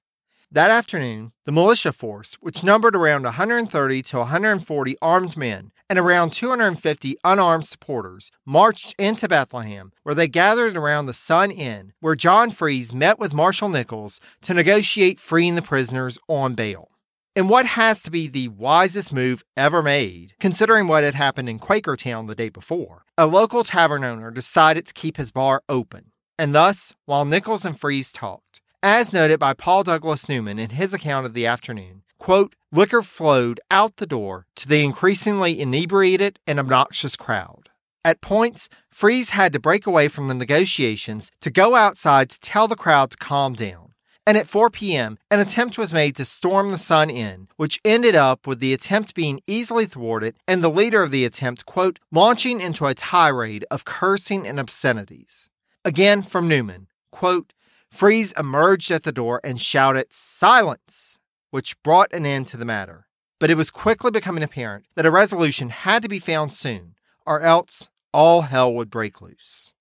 That 0.53 0.71
afternoon, 0.71 1.31
the 1.47 1.53
militia 1.53 1.93
force, 1.93 2.37
which 2.41 2.65
numbered 2.65 2.97
around 2.97 3.23
130 3.23 4.03
to 4.03 4.19
140 4.19 4.97
armed 5.01 5.37
men 5.37 5.71
and 5.89 5.97
around 5.97 6.33
250 6.33 7.17
unarmed 7.23 7.67
supporters, 7.67 8.33
marched 8.45 8.97
into 8.99 9.29
Bethlehem, 9.29 9.93
where 10.03 10.15
they 10.15 10.27
gathered 10.27 10.77
around 10.77 11.07
the 11.07 11.15
Sun 11.15 11.53
Inn, 11.53 11.93
where 12.01 12.17
John 12.17 12.51
Fries 12.51 12.93
met 12.93 13.17
with 13.17 13.33
Marshal 13.33 13.69
Nichols 13.69 14.21
to 14.43 14.53
negotiate 14.53 15.21
freeing 15.21 15.55
the 15.55 15.63
prisoners 15.63 16.19
on 16.27 16.57
bail. 16.57 16.89
In 17.37 17.47
what 17.47 17.67
has 17.67 18.03
to 18.03 18.11
be 18.11 18.27
the 18.27 18.49
wisest 18.49 19.13
move 19.13 19.45
ever 19.57 19.85
made, 19.85 20.35
considering 20.41 20.89
what 20.89 21.05
had 21.05 21.15
happened 21.15 21.49
in 21.49 21.61
Quakertown 21.61 22.27
the 22.27 22.35
day 22.35 22.49
before, 22.49 23.05
a 23.17 23.25
local 23.25 23.63
tavern 23.63 24.03
owner 24.03 24.33
decided 24.33 24.85
to 24.87 24.95
keep 24.95 25.17
his 25.17 25.31
bar 25.31 25.63
open. 25.69 26.11
And 26.37 26.53
thus, 26.53 26.93
while 27.05 27.25
Nichols 27.25 27.65
and 27.65 27.79
Fries 27.79 28.11
talked, 28.11 28.60
as 28.83 29.13
noted 29.13 29.39
by 29.39 29.55
Paul 29.55 29.85
Douglas 29.85 30.29
Newman 30.29 30.59
in 30.59 30.71
his 30.71 30.95
account 30.95 31.27
of 31.27 31.35
the 31.35 31.47
afternoon, 31.47 32.03
quote, 32.19 32.55
liquor 32.73 33.03
flowed 33.03 33.61
out 33.71 33.97
the 33.97 34.07
door 34.07 34.47
to 34.57 34.69
the 34.69 34.83
increasingly 34.83 35.61
inebriated 35.61 36.39
and 36.47 36.59
obnoxious 36.59 37.17
crowd. 37.17 37.69
At 38.05 38.21
points, 38.21 38.69
Fries 38.91 39.31
had 39.31 39.53
to 39.53 39.61
break 39.61 39.87
away 39.87 40.09
from 40.09 40.29
the 40.29 40.35
negotiations 40.35 41.31
to 41.41 41.51
go 41.51 41.75
outside 41.75 42.31
to 42.31 42.41
tell 42.41 42.67
the 42.67 42.77
crowd 42.77 43.11
to 43.11 43.17
calm 43.19 43.55
down. 43.55 43.93
And 44.27 44.39
at 44.39 44.47
4 44.47 44.71
p.m., 44.71 45.19
an 45.31 45.41
attempt 45.41 45.77
was 45.77 45.93
made 45.93 46.17
to 46.17 46.25
storm 46.25 46.71
the 46.71 46.79
Sun 46.79 47.11
Inn, 47.11 47.49
which 47.57 47.81
ended 47.85 48.15
up 48.15 48.47
with 48.47 48.61
the 48.61 48.73
attempt 48.73 49.15
being 49.15 49.41
easily 49.47 49.87
thwarted 49.87 50.37
and 50.47 50.63
the 50.63 50.71
leader 50.71 51.03
of 51.03 51.11
the 51.11 51.25
attempt, 51.25 51.67
quote, 51.67 51.99
launching 52.13 52.61
into 52.61 52.87
a 52.87 52.95
tirade 52.95 53.65
of 53.71 53.85
cursing 53.85 54.47
and 54.47 54.61
obscenities. 54.61 55.51
Again 55.85 56.23
from 56.23 56.49
Newman, 56.49 56.87
quote, 57.11 57.53
Fries 57.91 58.33
emerged 58.39 58.91
at 58.91 59.03
the 59.03 59.13
door 59.13 59.41
and 59.43 59.61
shouted, 59.61 60.07
Silence! 60.11 61.19
which 61.51 61.81
brought 61.83 62.13
an 62.13 62.25
end 62.25 62.47
to 62.47 62.57
the 62.57 62.65
matter. 62.65 63.07
But 63.39 63.51
it 63.51 63.57
was 63.57 63.71
quickly 63.71 64.11
becoming 64.11 64.43
apparent 64.43 64.87
that 64.95 65.07
a 65.07 65.11
resolution 65.11 65.71
had 65.71 66.03
to 66.03 66.09
be 66.09 66.19
found 66.19 66.53
soon, 66.53 66.95
or 67.27 67.41
else 67.41 67.89
all 68.13 68.43
hell 68.43 68.73
would 68.75 68.91
break 68.91 69.21
loose. 69.21 69.73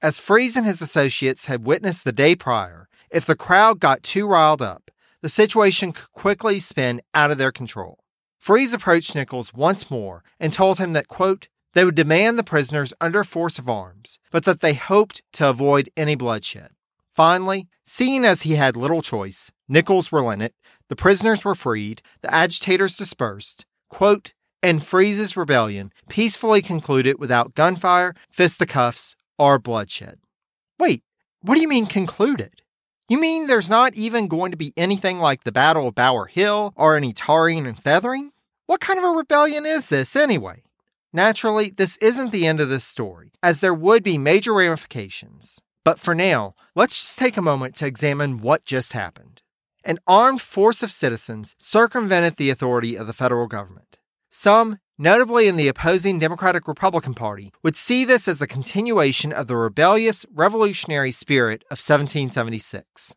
As 0.00 0.20
Fries 0.20 0.56
and 0.56 0.66
his 0.66 0.80
associates 0.80 1.46
had 1.46 1.66
witnessed 1.66 2.04
the 2.04 2.12
day 2.12 2.36
prior, 2.36 2.88
if 3.10 3.26
the 3.26 3.34
crowd 3.34 3.80
got 3.80 4.02
too 4.02 4.26
riled 4.26 4.62
up, 4.62 4.90
the 5.22 5.28
situation 5.28 5.92
could 5.92 6.12
quickly 6.12 6.60
spin 6.60 7.00
out 7.14 7.30
of 7.30 7.38
their 7.38 7.52
control. 7.52 8.04
Fries 8.38 8.72
approached 8.72 9.14
Nichols 9.14 9.52
once 9.52 9.90
more 9.90 10.22
and 10.38 10.52
told 10.52 10.78
him 10.78 10.92
that, 10.92 11.08
quote, 11.08 11.48
they 11.72 11.84
would 11.84 11.94
demand 11.94 12.38
the 12.38 12.44
prisoners 12.44 12.94
under 13.00 13.24
force 13.24 13.58
of 13.58 13.68
arms, 13.68 14.18
but 14.30 14.44
that 14.44 14.60
they 14.60 14.74
hoped 14.74 15.22
to 15.32 15.48
avoid 15.48 15.90
any 15.96 16.14
bloodshed. 16.14 16.75
Finally, 17.16 17.66
seeing 17.82 18.26
as 18.26 18.42
he 18.42 18.56
had 18.56 18.76
little 18.76 19.00
choice, 19.00 19.50
Nichols 19.68 20.12
relented, 20.12 20.52
the 20.90 20.96
prisoners 20.96 21.46
were 21.46 21.54
freed, 21.54 22.02
the 22.20 22.32
agitators 22.32 22.94
dispersed, 22.94 23.64
quote, 23.88 24.34
and 24.62 24.84
Fries's 24.84 25.34
rebellion 25.34 25.92
peacefully 26.10 26.60
concluded 26.60 27.18
without 27.18 27.54
gunfire, 27.54 28.14
fisticuffs, 28.30 29.16
or 29.38 29.58
bloodshed. 29.58 30.18
Wait, 30.78 31.02
what 31.40 31.54
do 31.54 31.62
you 31.62 31.68
mean 31.68 31.86
concluded? 31.86 32.60
You 33.08 33.18
mean 33.18 33.46
there's 33.46 33.70
not 33.70 33.94
even 33.94 34.28
going 34.28 34.50
to 34.50 34.56
be 34.58 34.74
anything 34.76 35.18
like 35.18 35.44
the 35.44 35.52
Battle 35.52 35.88
of 35.88 35.94
Bower 35.94 36.26
Hill 36.26 36.74
or 36.76 36.96
any 36.96 37.14
tarring 37.14 37.66
and 37.66 37.80
feathering? 37.80 38.32
What 38.66 38.80
kind 38.82 38.98
of 38.98 39.04
a 39.06 39.16
rebellion 39.16 39.64
is 39.64 39.88
this, 39.88 40.16
anyway? 40.16 40.64
Naturally, 41.14 41.70
this 41.70 41.96
isn't 41.98 42.30
the 42.30 42.46
end 42.46 42.60
of 42.60 42.68
this 42.68 42.84
story, 42.84 43.32
as 43.42 43.60
there 43.60 43.72
would 43.72 44.02
be 44.02 44.18
major 44.18 44.52
ramifications. 44.52 45.62
But 45.86 46.00
for 46.00 46.16
now, 46.16 46.56
let's 46.74 47.00
just 47.00 47.16
take 47.16 47.36
a 47.36 47.40
moment 47.40 47.76
to 47.76 47.86
examine 47.86 48.38
what 48.38 48.64
just 48.64 48.92
happened. 48.92 49.40
An 49.84 50.00
armed 50.04 50.42
force 50.42 50.82
of 50.82 50.90
citizens 50.90 51.54
circumvented 51.60 52.34
the 52.34 52.50
authority 52.50 52.96
of 52.96 53.06
the 53.06 53.12
federal 53.12 53.46
government. 53.46 53.96
Some, 54.28 54.80
notably 54.98 55.46
in 55.46 55.56
the 55.56 55.68
opposing 55.68 56.18
Democratic 56.18 56.66
Republican 56.66 57.14
Party, 57.14 57.52
would 57.62 57.76
see 57.76 58.04
this 58.04 58.26
as 58.26 58.42
a 58.42 58.48
continuation 58.48 59.32
of 59.32 59.46
the 59.46 59.56
rebellious 59.56 60.26
revolutionary 60.34 61.12
spirit 61.12 61.62
of 61.70 61.78
1776. 61.78 63.14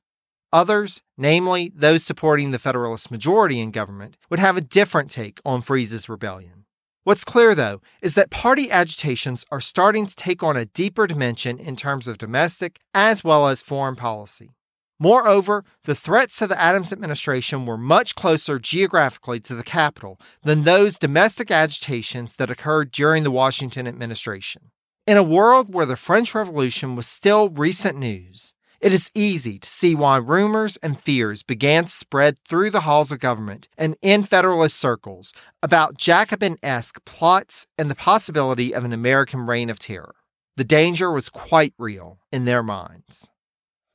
Others, 0.53 1.01
namely 1.17 1.71
those 1.75 2.03
supporting 2.03 2.51
the 2.51 2.59
Federalist 2.59 3.09
majority 3.09 3.59
in 3.59 3.71
government, 3.71 4.15
would 4.29 4.39
have 4.39 4.57
a 4.57 4.61
different 4.61 5.09
take 5.09 5.39
on 5.43 5.63
Fries's 5.63 6.07
rebellion. 6.07 6.65
What's 7.09 7.23
clear, 7.23 7.55
though, 7.55 7.81
is 8.03 8.13
that 8.13 8.29
party 8.29 8.69
agitations 8.69 9.43
are 9.49 9.59
starting 9.59 10.05
to 10.05 10.15
take 10.15 10.43
on 10.43 10.55
a 10.55 10.65
deeper 10.65 11.07
dimension 11.07 11.57
in 11.57 11.75
terms 11.75 12.07
of 12.07 12.19
domestic 12.19 12.81
as 12.93 13.23
well 13.23 13.47
as 13.47 13.63
foreign 13.63 13.95
policy. 13.95 14.51
Moreover, 14.99 15.65
the 15.85 15.95
threats 15.95 16.37
to 16.37 16.45
the 16.45 16.61
Adams 16.61 16.93
administration 16.93 17.65
were 17.65 17.79
much 17.79 18.13
closer 18.13 18.59
geographically 18.59 19.39
to 19.39 19.55
the 19.55 19.63
capital 19.63 20.19
than 20.43 20.61
those 20.61 20.99
domestic 20.99 21.49
agitations 21.49 22.35
that 22.35 22.51
occurred 22.51 22.91
during 22.91 23.23
the 23.23 23.31
Washington 23.31 23.87
administration. 23.87 24.69
In 25.07 25.17
a 25.17 25.23
world 25.23 25.73
where 25.73 25.87
the 25.87 25.95
French 25.95 26.35
Revolution 26.35 26.95
was 26.95 27.07
still 27.07 27.49
recent 27.49 27.97
news, 27.97 28.53
it 28.81 28.93
is 28.93 29.11
easy 29.13 29.59
to 29.59 29.67
see 29.67 29.93
why 29.93 30.17
rumors 30.17 30.77
and 30.77 30.99
fears 30.99 31.43
began 31.43 31.85
to 31.85 31.91
spread 31.91 32.39
through 32.39 32.69
the 32.69 32.81
halls 32.81 33.11
of 33.11 33.19
government 33.19 33.67
and 33.77 33.97
in 34.01 34.23
Federalist 34.23 34.77
circles 34.77 35.33
about 35.61 35.97
Jacobin 35.97 36.57
esque 36.63 37.03
plots 37.05 37.67
and 37.77 37.91
the 37.91 37.95
possibility 37.95 38.73
of 38.73 38.85
an 38.85 38.93
American 38.93 39.41
reign 39.45 39.69
of 39.69 39.79
terror. 39.79 40.15
The 40.55 40.63
danger 40.63 41.11
was 41.11 41.29
quite 41.29 41.73
real 41.77 42.19
in 42.31 42.45
their 42.45 42.63
minds. 42.63 43.29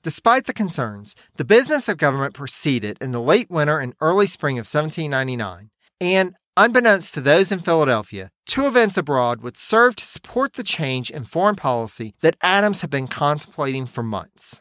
Despite 0.03 0.45
the 0.45 0.53
concerns, 0.53 1.17
the 1.37 1.45
business 1.47 1.89
of 1.89 1.97
government 1.97 2.35
proceeded 2.35 2.99
in 3.01 3.13
the 3.13 3.23
late 3.23 3.51
winter 3.51 3.79
and 3.79 3.95
early 4.03 4.27
spring 4.27 4.59
of 4.59 4.67
1799, 4.67 5.71
and, 6.01 6.35
unbeknownst 6.59 7.15
to 7.15 7.23
those 7.23 7.51
in 7.51 7.61
Philadelphia, 7.61 8.31
two 8.47 8.67
events 8.67 8.99
abroad 8.99 9.41
would 9.41 9.57
serve 9.57 9.97
to 9.97 10.05
support 10.05 10.55
the 10.55 10.63
change 10.63 11.11
in 11.11 11.25
foreign 11.25 11.57
policy 11.57 12.15
that 12.21 12.37
Adams 12.43 12.83
had 12.83 12.91
been 12.91 13.09
contemplating 13.09 13.87
for 13.87 14.03
months. 14.03 14.61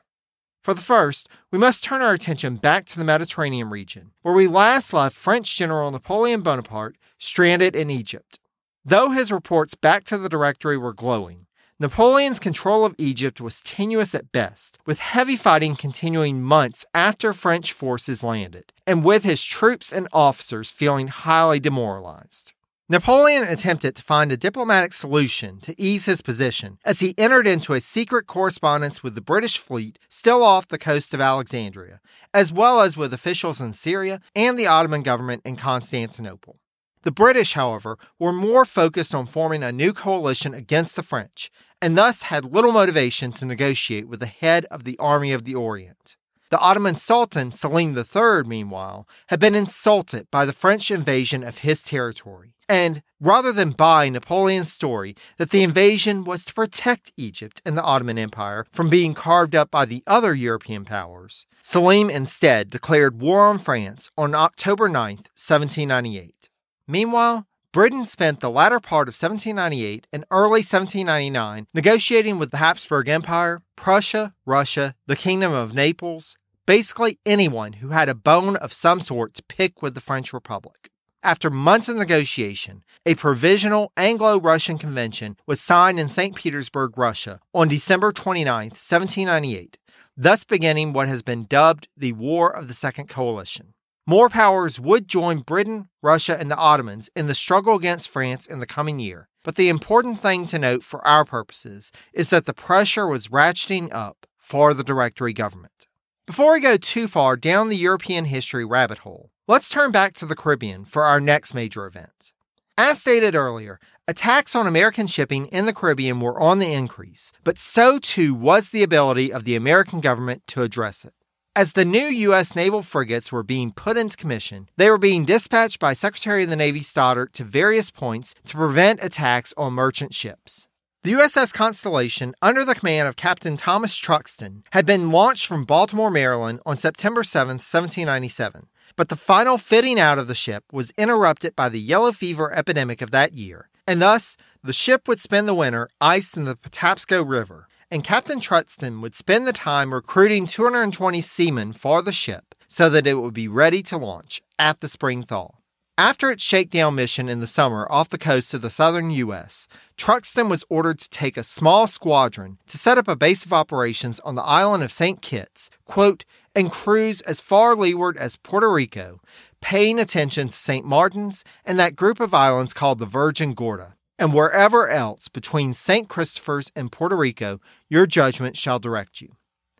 For 0.63 0.73
the 0.73 0.81
first, 0.81 1.27
we 1.51 1.59
must 1.59 1.83
turn 1.83 2.01
our 2.01 2.13
attention 2.13 2.55
back 2.55 2.85
to 2.85 2.97
the 2.97 3.03
Mediterranean 3.03 3.69
region, 3.69 4.11
where 4.21 4.33
we 4.33 4.47
last 4.47 4.93
left 4.93 5.15
French 5.15 5.57
General 5.57 5.91
Napoleon 5.91 6.41
Bonaparte 6.41 6.95
stranded 7.17 7.75
in 7.75 7.89
Egypt. 7.89 8.39
Though 8.85 9.09
his 9.09 9.29
reports 9.31 9.75
back 9.75 10.05
to 10.05 10.17
the 10.17 10.29
Directory 10.29 10.77
were 10.77 10.93
glowing, 10.93 11.47
Napoleon's 11.79 12.39
control 12.39 12.85
of 12.85 12.95
Egypt 12.97 13.41
was 13.41 13.61
tenuous 13.61 14.15
at 14.15 14.31
best, 14.31 14.77
with 14.85 14.99
heavy 14.99 15.35
fighting 15.35 15.75
continuing 15.75 16.41
months 16.41 16.85
after 16.93 17.33
French 17.33 17.73
forces 17.73 18.23
landed, 18.23 18.71
and 18.87 19.03
with 19.03 19.25
his 19.25 19.43
troops 19.43 19.91
and 19.91 20.07
officers 20.13 20.71
feeling 20.71 21.09
highly 21.09 21.59
demoralized. 21.59 22.53
Napoleon 22.89 23.43
attempted 23.43 23.95
to 23.95 24.03
find 24.03 24.29
a 24.29 24.35
diplomatic 24.35 24.91
solution 24.91 25.61
to 25.61 25.73
ease 25.81 26.03
his 26.05 26.21
position 26.21 26.79
as 26.83 26.99
he 26.99 27.17
entered 27.17 27.47
into 27.47 27.73
a 27.73 27.79
secret 27.79 28.27
correspondence 28.27 29.01
with 29.01 29.15
the 29.15 29.21
British 29.21 29.57
fleet 29.57 29.97
still 30.09 30.43
off 30.43 30.67
the 30.67 30.77
coast 30.77 31.13
of 31.13 31.21
Alexandria, 31.21 32.01
as 32.33 32.51
well 32.51 32.81
as 32.81 32.97
with 32.97 33.13
officials 33.13 33.61
in 33.61 33.71
Syria 33.71 34.19
and 34.35 34.59
the 34.59 34.67
Ottoman 34.67 35.01
government 35.01 35.43
in 35.45 35.55
Constantinople. 35.55 36.59
The 37.03 37.11
British, 37.11 37.53
however, 37.53 37.97
were 38.19 38.33
more 38.33 38.65
focused 38.65 39.15
on 39.15 39.27
forming 39.27 39.63
a 39.63 39.71
new 39.71 39.93
coalition 39.93 40.53
against 40.53 40.97
the 40.97 41.03
French, 41.03 41.49
and 41.81 41.97
thus 41.97 42.23
had 42.23 42.43
little 42.43 42.73
motivation 42.73 43.31
to 43.33 43.45
negotiate 43.45 44.09
with 44.09 44.19
the 44.19 44.25
head 44.25 44.65
of 44.65 44.83
the 44.83 44.99
Army 44.99 45.31
of 45.31 45.45
the 45.45 45.55
Orient. 45.55 46.17
The 46.53 46.59
Ottoman 46.59 46.97
Sultan, 46.97 47.51
Selim 47.51 47.97
III, 47.97 48.43
meanwhile, 48.43 49.07
had 49.29 49.39
been 49.39 49.55
insulted 49.55 50.29
by 50.29 50.45
the 50.45 50.53
French 50.53 50.91
invasion 50.91 51.43
of 51.43 51.57
his 51.57 51.81
territory. 51.81 52.53
And 52.69 53.01
rather 53.19 53.51
than 53.51 53.71
buy 53.71 54.07
Napoleon's 54.07 54.71
story 54.71 55.15
that 55.39 55.49
the 55.49 55.63
invasion 55.63 56.23
was 56.23 56.45
to 56.45 56.53
protect 56.53 57.11
Egypt 57.17 57.59
and 57.65 57.75
the 57.75 57.81
Ottoman 57.81 58.19
Empire 58.19 58.67
from 58.71 58.87
being 58.87 59.15
carved 59.15 59.55
up 59.55 59.71
by 59.71 59.85
the 59.85 60.03
other 60.05 60.35
European 60.35 60.85
powers, 60.85 61.47
Selim 61.63 62.11
instead 62.11 62.69
declared 62.69 63.19
war 63.19 63.47
on 63.47 63.57
France 63.57 64.11
on 64.15 64.35
October 64.35 64.87
9, 64.87 64.93
1798. 64.93 66.49
Meanwhile, 66.87 67.47
Britain 67.71 68.05
spent 68.05 68.41
the 68.41 68.51
latter 68.51 68.79
part 68.79 69.07
of 69.07 69.15
1798 69.15 70.05
and 70.13 70.25
early 70.29 70.61
1799 70.61 71.65
negotiating 71.73 72.37
with 72.37 72.51
the 72.51 72.57
Habsburg 72.57 73.09
Empire, 73.09 73.63
Prussia, 73.75 74.35
Russia, 74.45 74.93
the 75.07 75.15
Kingdom 75.15 75.51
of 75.51 75.73
Naples, 75.73 76.37
basically 76.65 77.19
anyone 77.25 77.73
who 77.73 77.89
had 77.89 78.09
a 78.09 78.15
bone 78.15 78.55
of 78.55 78.73
some 78.73 79.01
sort 79.01 79.33
to 79.35 79.43
pick 79.43 79.81
with 79.81 79.95
the 79.95 80.01
French 80.01 80.33
Republic. 80.33 80.89
After 81.21 81.49
months 81.49 81.87
of 81.87 81.95
negotiation, 81.95 82.83
a 83.05 83.15
provisional 83.15 83.91
Anglo 83.95 84.39
Russian 84.39 84.77
convention 84.77 85.37
was 85.45 85.61
signed 85.61 85.99
in 85.99 86.09
St. 86.09 86.35
Petersburg, 86.35 86.97
Russia 86.97 87.39
on 87.53 87.67
December 87.69 88.11
29, 88.11 88.45
1798, 88.69 89.77
thus 90.17 90.43
beginning 90.43 90.91
what 90.91 91.07
has 91.07 91.21
been 91.21 91.45
dubbed 91.45 91.87
the 91.95 92.11
War 92.13 92.53
of 92.53 92.67
the 92.67 92.73
Second 92.73 93.07
Coalition. 93.07 93.73
More 94.05 94.27
powers 94.27 94.81
would 94.81 95.07
join 95.07 95.39
Britain, 95.39 95.87
Russia, 96.01 96.37
and 96.37 96.51
the 96.51 96.57
Ottomans 96.57 97.09
in 97.15 97.27
the 97.27 97.35
struggle 97.35 97.75
against 97.75 98.09
France 98.09 98.45
in 98.45 98.59
the 98.59 98.65
coming 98.65 98.99
year. 98.99 99.29
But 99.45 99.55
the 99.55 99.69
important 99.69 100.19
thing 100.21 100.45
to 100.47 100.59
note 100.59 100.83
for 100.83 101.05
our 101.07 101.23
purposes 101.23 101.89
is 102.13 102.29
that 102.31 102.45
the 102.45 102.53
pressure 102.53 103.07
was 103.07 103.29
ratcheting 103.29 103.93
up 103.93 104.27
for 104.37 104.73
the 104.73 104.83
Directory 104.83 105.31
government. 105.31 105.87
Before 106.25 106.53
we 106.53 106.61
go 106.61 106.77
too 106.77 107.09
far 107.09 107.35
down 107.35 107.67
the 107.67 107.75
European 107.75 108.23
history 108.23 108.63
rabbit 108.63 108.99
hole, 108.99 109.29
let's 109.45 109.67
turn 109.67 109.91
back 109.91 110.13
to 110.13 110.25
the 110.25 110.37
Caribbean 110.37 110.85
for 110.85 111.03
our 111.03 111.19
next 111.19 111.53
major 111.53 111.85
event. 111.85 112.31
As 112.77 113.01
stated 113.01 113.35
earlier, 113.35 113.77
attacks 114.07 114.55
on 114.55 114.65
American 114.65 115.05
shipping 115.05 115.47
in 115.47 115.65
the 115.65 115.73
Caribbean 115.73 116.21
were 116.21 116.39
on 116.39 116.59
the 116.59 116.71
increase, 116.71 117.33
but 117.43 117.57
so 117.57 117.99
too 117.99 118.33
was 118.33 118.69
the 118.69 118.83
ability 118.83 119.33
of 119.33 119.43
the 119.43 119.57
American 119.57 119.99
government 119.99 120.43
to 120.47 120.63
address 120.63 121.03
it. 121.03 121.13
As 121.57 121.73
the 121.73 121.83
new 121.83 122.05
U.S. 122.05 122.55
naval 122.55 122.83
frigates 122.83 123.33
were 123.33 123.43
being 123.43 123.73
put 123.73 123.97
into 123.97 124.15
commission, 124.15 124.69
they 124.77 124.89
were 124.89 124.97
being 124.97 125.25
dispatched 125.25 125.79
by 125.79 125.91
Secretary 125.91 126.43
of 126.43 126.49
the 126.49 126.55
Navy 126.55 126.79
Stoddert 126.79 127.33
to 127.33 127.43
various 127.43 127.91
points 127.91 128.33
to 128.45 128.55
prevent 128.55 129.03
attacks 129.03 129.53
on 129.57 129.73
merchant 129.73 130.13
ships. 130.13 130.69
The 131.03 131.11
USS 131.11 131.53
Constellation, 131.53 132.33
under 132.41 132.63
the 132.63 132.75
command 132.75 133.09
of 133.09 133.17
Captain 133.17 133.57
Thomas 133.57 133.99
Truxtun, 133.99 134.63
had 134.71 134.85
been 134.85 135.09
launched 135.09 135.47
from 135.47 135.65
Baltimore, 135.65 136.09
Maryland 136.09 136.61
on 136.65 136.77
September 136.77 137.25
7, 137.25 137.55
1797. 137.55 138.67
But 138.95 139.09
the 139.09 139.17
final 139.17 139.57
fitting 139.57 139.99
out 139.99 140.17
of 140.17 140.29
the 140.29 140.33
ship 140.33 140.63
was 140.71 140.93
interrupted 140.97 141.57
by 141.57 141.67
the 141.67 141.81
yellow 141.81 142.13
fever 142.13 142.53
epidemic 142.53 143.01
of 143.01 143.11
that 143.11 143.33
year, 143.33 143.67
and 143.85 144.01
thus 144.01 144.37
the 144.63 144.71
ship 144.71 145.09
would 145.09 145.19
spend 145.19 145.45
the 145.45 145.53
winter 145.53 145.89
iced 145.99 146.37
in 146.37 146.45
the 146.45 146.55
Patapsco 146.55 147.21
River, 147.29 147.67
and 147.91 148.05
Captain 148.05 148.39
Truxtun 148.39 149.01
would 149.01 149.13
spend 149.13 149.45
the 149.45 149.51
time 149.51 149.93
recruiting 149.93 150.45
220 150.45 151.19
seamen 151.19 151.73
for 151.73 152.01
the 152.01 152.13
ship 152.13 152.55
so 152.69 152.89
that 152.89 153.05
it 153.05 153.15
would 153.15 153.33
be 153.33 153.49
ready 153.49 153.83
to 153.83 153.97
launch 153.97 154.41
at 154.57 154.79
the 154.79 154.87
spring 154.87 155.23
thaw. 155.23 155.49
After 155.97 156.31
its 156.31 156.41
shakedown 156.41 156.95
mission 156.95 157.29
in 157.29 157.39
the 157.39 157.45
summer 157.45 157.85
off 157.87 158.09
the 158.09 158.17
coast 158.17 158.55
of 158.55 158.63
the 158.63 158.71
southern 158.71 159.11
U.S., 159.11 159.67
Truxtun 159.95 160.49
was 160.49 160.65
ordered 160.67 160.97
to 160.97 161.09
take 161.09 161.37
a 161.37 161.43
small 161.43 161.85
squadron 161.85 162.57
to 162.65 162.79
set 162.79 162.97
up 162.97 163.07
a 163.07 163.15
base 163.15 163.45
of 163.45 163.53
operations 163.53 164.19
on 164.21 164.33
the 164.33 164.41
island 164.41 164.81
of 164.81 164.91
St. 164.91 165.21
Kitts, 165.21 165.69
quote, 165.85 166.25
and 166.55 166.71
cruise 166.71 167.21
as 167.21 167.39
far 167.39 167.75
leeward 167.75 168.17
as 168.17 168.37
Puerto 168.37 168.73
Rico, 168.73 169.21
paying 169.61 169.99
attention 169.99 170.47
to 170.47 170.55
St. 170.55 170.83
Martin's 170.83 171.43
and 171.63 171.77
that 171.77 171.95
group 171.95 172.19
of 172.19 172.33
islands 172.33 172.73
called 172.73 172.97
the 172.97 173.05
Virgin 173.05 173.53
Gorda 173.53 173.93
and 174.17 174.33
wherever 174.33 174.89
else 174.89 175.27
between 175.27 175.75
St. 175.75 176.09
Christopher's 176.09 176.71
and 176.75 176.91
Puerto 176.91 177.15
Rico 177.15 177.59
your 177.87 178.07
judgment 178.07 178.57
shall 178.57 178.79
direct 178.79 179.21
you. 179.21 179.35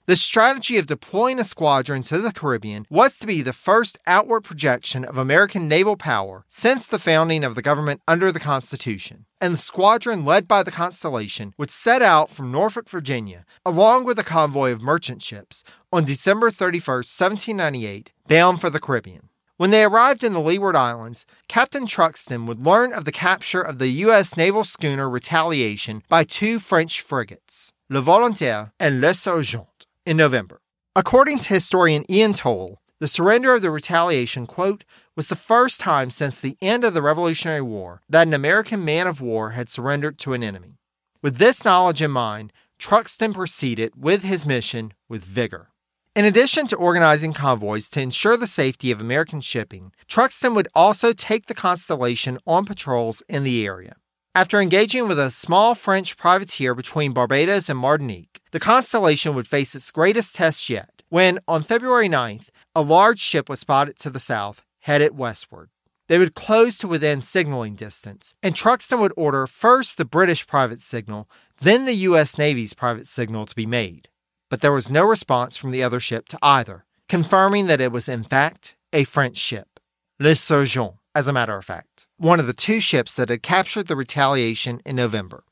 The 0.06 0.18
strategy 0.18 0.78
of 0.78 0.86
deploying 0.86 1.40
a 1.40 1.46
squadron 1.46 2.02
to 2.04 2.18
the 2.18 2.34
Caribbean 2.34 2.86
was 2.90 3.18
to 3.20 3.26
be 3.26 3.42
the 3.42 3.54
first 3.54 3.98
outward 4.06 4.42
projection 4.42 5.06
of 5.06 5.18
American 5.18 5.70
naval 5.70 5.96
power 5.96 6.44
since 6.50 6.86
the 6.86 7.00
founding 7.00 7.46
of 7.46 7.56
the 7.56 7.62
government 7.62 8.02
under 8.06 8.30
the 8.30 8.40
Constitution. 8.42 9.28
And 9.40 9.54
the 9.54 9.58
squadron 9.58 10.26
led 10.26 10.46
by 10.46 10.62
the 10.62 10.72
Constellation 10.72 11.54
would 11.58 11.72
set 11.72 12.02
out 12.02 12.30
from 12.30 12.52
Norfolk, 12.52 12.90
Virginia, 12.90 13.46
along 13.66 14.04
with 14.04 14.20
a 14.20 14.26
convoy 14.26 14.72
of 14.72 14.82
merchant 14.82 15.22
ships, 15.22 15.64
on 15.94 16.04
December 16.04 16.52
31, 16.52 16.98
1798, 16.98 18.12
bound 18.28 18.60
for 18.60 18.70
the 18.70 18.82
Caribbean. 18.82 19.30
When 19.56 19.72
they 19.72 19.86
arrived 19.86 20.26
in 20.26 20.34
the 20.34 20.42
Leeward 20.42 20.76
Islands, 20.76 21.26
Captain 21.48 21.86
Truxtun 21.86 22.46
would 22.48 22.66
learn 22.66 22.92
of 22.92 23.06
the 23.06 23.14
capture 23.14 23.62
of 23.62 23.80
the 23.80 23.88
U.S. 23.88 24.36
naval 24.36 24.66
schooner 24.66 25.10
Retaliation 25.10 26.04
by 26.10 26.26
two 26.26 26.60
French 26.60 27.00
frigates, 27.00 27.72
Le 27.88 28.02
Volontaire 28.02 28.74
and 28.80 29.00
L'Insurgente, 29.00 29.68
in 30.06 30.18
November. 30.18 30.62
According 30.96 31.40
to 31.40 31.54
historian 31.54 32.06
Ian 32.10 32.34
Toll, 32.34 32.80
the 33.00 33.08
surrender 33.08 33.54
of 33.54 33.62
the 33.62 33.72
Retaliation, 33.72 34.46
quote, 34.48 34.86
was 35.16 35.28
the 35.28 35.36
first 35.36 35.82
time 35.82 36.10
since 36.10 36.40
the 36.40 36.58
end 36.62 36.84
of 36.84 36.94
the 36.94 37.02
Revolutionary 37.02 37.62
War 37.62 38.02
that 38.08 38.28
an 38.28 38.34
American 38.34 38.86
man 38.86 39.08
of 39.08 39.22
war 39.22 39.52
had 39.52 39.70
surrendered 39.70 40.18
to 40.20 40.34
an 40.34 40.44
enemy. 40.44 40.78
With 41.22 41.38
this 41.38 41.66
knowledge 41.66 42.02
in 42.02 42.12
mind, 42.12 42.54
Truxtun 42.80 43.34
proceeded 43.34 43.94
with 43.96 44.24
his 44.24 44.46
mission 44.46 44.94
with 45.10 45.24
vigor. 45.24 45.70
In 46.16 46.26
addition 46.26 46.68
to 46.68 46.76
organizing 46.76 47.34
convoys 47.34 47.90
to 47.90 48.02
ensure 48.02 48.38
the 48.38 48.46
safety 48.46 48.92
of 48.92 49.02
American 49.02 49.42
shipping, 49.42 49.92
Truxtun 50.08 50.54
would 50.56 50.68
also 50.76 51.12
take 51.12 51.48
the 51.48 51.56
Constellation 51.56 52.38
on 52.46 52.66
patrols 52.66 53.24
in 53.28 53.44
the 53.44 53.66
area. 53.66 53.96
After 54.36 54.60
engaging 54.60 55.08
with 55.08 55.20
a 55.20 55.30
small 55.30 55.76
French 55.76 56.18
privateer 56.18 56.74
between 56.74 57.14
Barbados 57.14 57.70
and 57.70 57.78
Martinique, 57.78 58.42
the 58.50 58.60
Constellation 58.60 59.36
would 59.36 59.48
face 59.48 59.76
its 59.76 59.92
greatest 59.92 60.34
test 60.34 60.70
yet 60.70 61.04
when, 61.10 61.38
on 61.48 61.62
February 61.62 62.10
9th, 62.10 62.48
a 62.74 62.82
large 62.82 63.20
ship 63.20 63.48
was 63.48 63.60
spotted 63.60 63.96
to 64.00 64.10
the 64.10 64.20
south, 64.20 64.66
headed 64.80 65.16
westward. 65.16 65.70
They 66.08 66.18
would 66.18 66.34
close 66.34 66.80
to 66.80 66.88
within 66.88 67.22
signaling 67.22 67.76
distance, 67.76 68.34
and 68.42 68.56
Truxtun 68.56 69.00
would 69.02 69.14
order 69.16 69.46
first 69.46 69.98
the 69.98 70.04
British 70.04 70.48
private 70.48 70.82
signal, 70.82 71.30
then 71.62 71.86
the 71.86 72.08
U.S. 72.08 72.36
Navy's 72.36 72.74
private 72.74 73.08
signal 73.08 73.46
to 73.46 73.56
be 73.56 73.68
made. 73.68 74.10
But 74.50 74.62
there 74.62 74.72
was 74.72 74.90
no 74.90 75.06
response 75.06 75.58
from 75.58 75.70
the 75.70 75.84
other 75.84 76.00
ship 76.00 76.28
to 76.30 76.40
either, 76.42 76.86
confirming 77.08 77.68
that 77.68 77.82
it 77.82 77.92
was 77.92 78.10
in 78.10 78.24
fact 78.24 78.78
a 78.92 79.04
French 79.04 79.38
ship, 79.38 79.80
L'Insurgente, 80.20 80.98
as 81.16 81.28
a 81.28 81.34
matter 81.34 81.56
of 81.56 81.66
fact, 81.66 82.08
one 82.18 82.40
of 82.40 82.48
the 82.48 82.54
two 82.54 82.80
ships 82.80 83.16
that 83.16 83.30
had 83.30 83.44
captured 83.44 83.88
the 83.88 83.96
retaliation 83.96 84.82
in 84.86 84.96
November. 84.96 85.44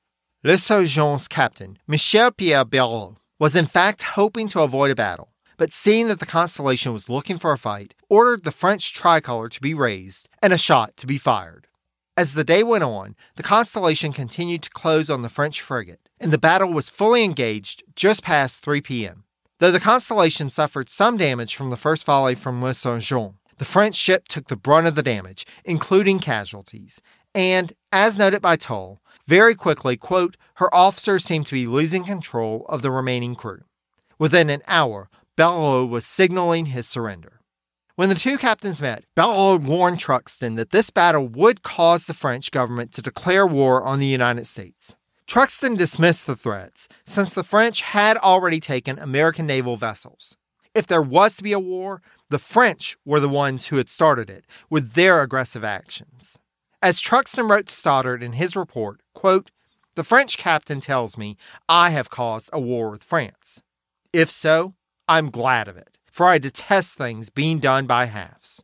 L'Insurgente's 0.44 1.28
captain, 1.28 1.78
Michel 1.88 2.32
Pierre 2.32 2.66
Barreaut, 2.66 3.18
was 3.38 3.56
in 3.56 3.68
fact 3.68 4.02
hoping 4.02 4.48
to 4.48 4.62
avoid 4.62 4.92
a 4.92 4.96
battle, 4.96 5.30
but 5.58 5.72
seeing 5.72 6.08
that 6.08 6.20
the 6.20 6.26
Constellation 6.26 6.94
was 6.94 7.10
looking 7.10 7.38
for 7.38 7.52
a 7.52 7.58
fight, 7.58 7.94
ordered 8.10 8.44
the 8.44 8.52
French 8.52 8.94
tricolor 8.94 9.50
to 9.50 9.62
be 9.62 9.74
raised 9.74 10.28
and 10.42 10.52
a 10.52 10.58
shot 10.58 10.98
to 10.98 11.06
be 11.06 11.20
fired. 11.20 11.68
As 12.18 12.34
the 12.34 12.44
day 12.44 12.64
went 12.64 12.84
on, 12.84 13.16
the 13.36 13.44
Constellation 13.44 14.12
continued 14.12 14.64
to 14.64 14.70
close 14.72 15.10
on 15.10 15.22
the 15.22 15.30
French 15.30 15.62
frigate, 15.62 16.10
and 16.20 16.34
the 16.34 16.38
battle 16.38 16.74
was 16.74 16.90
fully 16.90 17.24
engaged 17.24 17.84
just 17.96 18.24
past 18.24 18.64
3 18.64 18.82
p.m. 18.82 19.24
Though 19.60 19.72
the 19.72 19.80
Constellation 19.80 20.50
suffered 20.50 20.90
some 20.90 21.18
damage 21.18 21.56
from 21.56 21.70
the 21.70 21.78
first 21.78 22.04
volley 22.04 22.34
from 22.34 22.64
L'Insurgente, 22.64 23.36
the 23.62 23.66
French 23.66 23.96
ship 23.96 24.28
took 24.28 24.48
the 24.48 24.56
brunt 24.56 24.88
of 24.88 24.96
the 24.96 25.04
damage, 25.04 25.46
including 25.64 26.18
casualties, 26.18 27.00
and, 27.36 27.74
as 27.92 28.18
noted 28.18 28.42
by 28.42 28.56
Toll, 28.56 29.00
very 29.28 29.54
quickly, 29.54 29.96
quote, 29.96 30.36
her 30.56 30.74
officers 30.74 31.24
seemed 31.24 31.46
to 31.46 31.54
be 31.54 31.68
losing 31.68 32.04
control 32.04 32.66
of 32.70 32.82
the 32.82 32.90
remaining 32.90 33.36
crew. 33.36 33.60
Within 34.18 34.50
an 34.50 34.64
hour, 34.66 35.10
Barreaut 35.38 35.88
was 35.88 36.08
signaling 36.08 36.66
his 36.66 36.88
surrender. 36.88 37.40
When 37.96 38.10
the 38.10 38.16
two 38.16 38.40
captains 38.40 38.82
met, 38.82 39.04
Barreaut 39.16 39.62
warned 39.62 40.00
Truxtun 40.00 40.56
that 40.56 40.72
this 40.72 40.90
battle 40.90 41.28
would 41.28 41.62
cause 41.62 42.06
the 42.06 42.16
French 42.16 42.50
government 42.50 42.92
to 42.94 43.04
declare 43.04 43.46
war 43.46 43.84
on 43.84 44.00
the 44.00 44.08
United 44.08 44.48
States. 44.48 44.96
Truxtun 45.28 45.78
dismissed 45.78 46.26
the 46.26 46.36
threats, 46.36 46.88
since 47.06 47.36
the 47.36 47.44
French 47.44 47.84
had 47.84 48.18
already 48.18 48.60
taken 48.60 48.98
American 48.98 49.46
naval 49.46 49.78
vessels. 49.78 50.36
If 50.74 50.88
there 50.88 51.02
was 51.02 51.36
to 51.36 51.44
be 51.44 51.52
a 51.52 51.60
war, 51.60 52.02
the 52.32 52.40
French 52.40 52.98
were 53.04 53.20
the 53.20 53.28
ones 53.28 53.68
who 53.68 53.76
had 53.76 53.90
started 53.90 54.30
it 54.30 54.46
with 54.70 54.94
their 54.94 55.22
aggressive 55.22 55.66
actions. 55.66 56.40
As 56.82 57.02
Truxtun 57.02 57.50
wrote 57.50 57.68
to 57.68 57.76
Stoddert 57.76 58.24
in 58.24 58.34
his 58.34 58.56
report, 58.56 59.02
quote, 59.14 59.52
The 59.96 60.06
French 60.06 60.38
captain 60.38 60.80
tells 60.80 61.18
me 61.18 61.36
I 61.68 61.90
have 61.90 62.10
caused 62.10 62.50
a 62.54 62.60
war 62.60 62.90
with 62.90 63.04
France. 63.04 63.62
If 64.14 64.32
so, 64.32 64.76
I'm 65.10 65.30
glad 65.30 65.68
of 65.68 65.76
it, 65.76 65.98
for 66.10 66.26
I 66.26 66.38
detest 66.38 66.96
things 66.96 67.30
being 67.30 67.60
done 67.60 67.86
by 67.86 68.06
halves. 68.06 68.64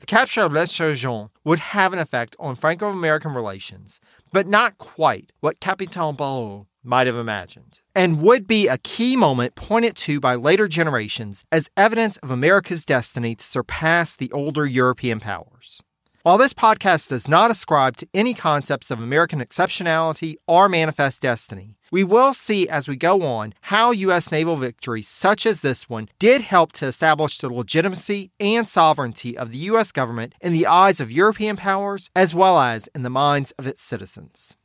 The 0.00 0.06
capture 0.06 0.42
of 0.42 0.52
L'Insurgente 0.52 1.30
would 1.42 1.58
have 1.58 1.94
an 1.94 1.98
effect 1.98 2.36
on 2.38 2.54
Franco 2.54 2.90
American 2.90 3.32
relations, 3.32 3.98
but 4.30 4.46
not 4.46 4.76
quite 4.76 5.32
what 5.40 5.58
Capitan 5.58 6.16
Barreaut 6.16 6.66
might 6.86 7.06
have 7.06 7.16
imagined, 7.16 7.80
and 7.94 8.22
would 8.22 8.46
be 8.46 8.68
a 8.68 8.78
key 8.78 9.16
moment 9.16 9.54
pointed 9.54 9.96
to 9.96 10.20
by 10.20 10.34
later 10.34 10.68
generations 10.68 11.44
as 11.50 11.70
evidence 11.76 12.16
of 12.18 12.30
America's 12.30 12.84
destiny 12.84 13.34
to 13.34 13.44
surpass 13.44 14.16
the 14.16 14.32
older 14.32 14.64
European 14.64 15.20
powers. 15.20 15.82
While 16.26 16.38
this 16.38 16.54
podcast 16.54 17.10
does 17.10 17.28
not 17.28 17.52
ascribe 17.52 17.96
to 17.98 18.08
any 18.12 18.34
concepts 18.34 18.90
of 18.90 19.00
American 19.00 19.38
exceptionality 19.38 20.34
or 20.48 20.68
manifest 20.68 21.22
destiny, 21.22 21.76
we 21.92 22.02
will 22.02 22.34
see 22.34 22.68
as 22.68 22.88
we 22.88 22.96
go 22.96 23.22
on 23.22 23.54
how 23.60 23.92
U.S. 23.92 24.32
naval 24.32 24.56
victories 24.56 25.06
such 25.06 25.46
as 25.46 25.60
this 25.60 25.88
one 25.88 26.08
did 26.18 26.40
help 26.40 26.72
to 26.72 26.86
establish 26.86 27.38
the 27.38 27.48
legitimacy 27.48 28.32
and 28.40 28.68
sovereignty 28.68 29.38
of 29.38 29.52
the 29.52 29.58
U.S. 29.70 29.92
government 29.92 30.34
in 30.40 30.52
the 30.52 30.66
eyes 30.66 30.98
of 31.00 31.12
European 31.12 31.56
powers 31.56 32.10
as 32.16 32.34
well 32.34 32.58
as 32.58 32.88
in 32.88 33.04
the 33.04 33.08
minds 33.08 33.52
of 33.52 33.68
its 33.68 33.84
citizens. 33.84 34.56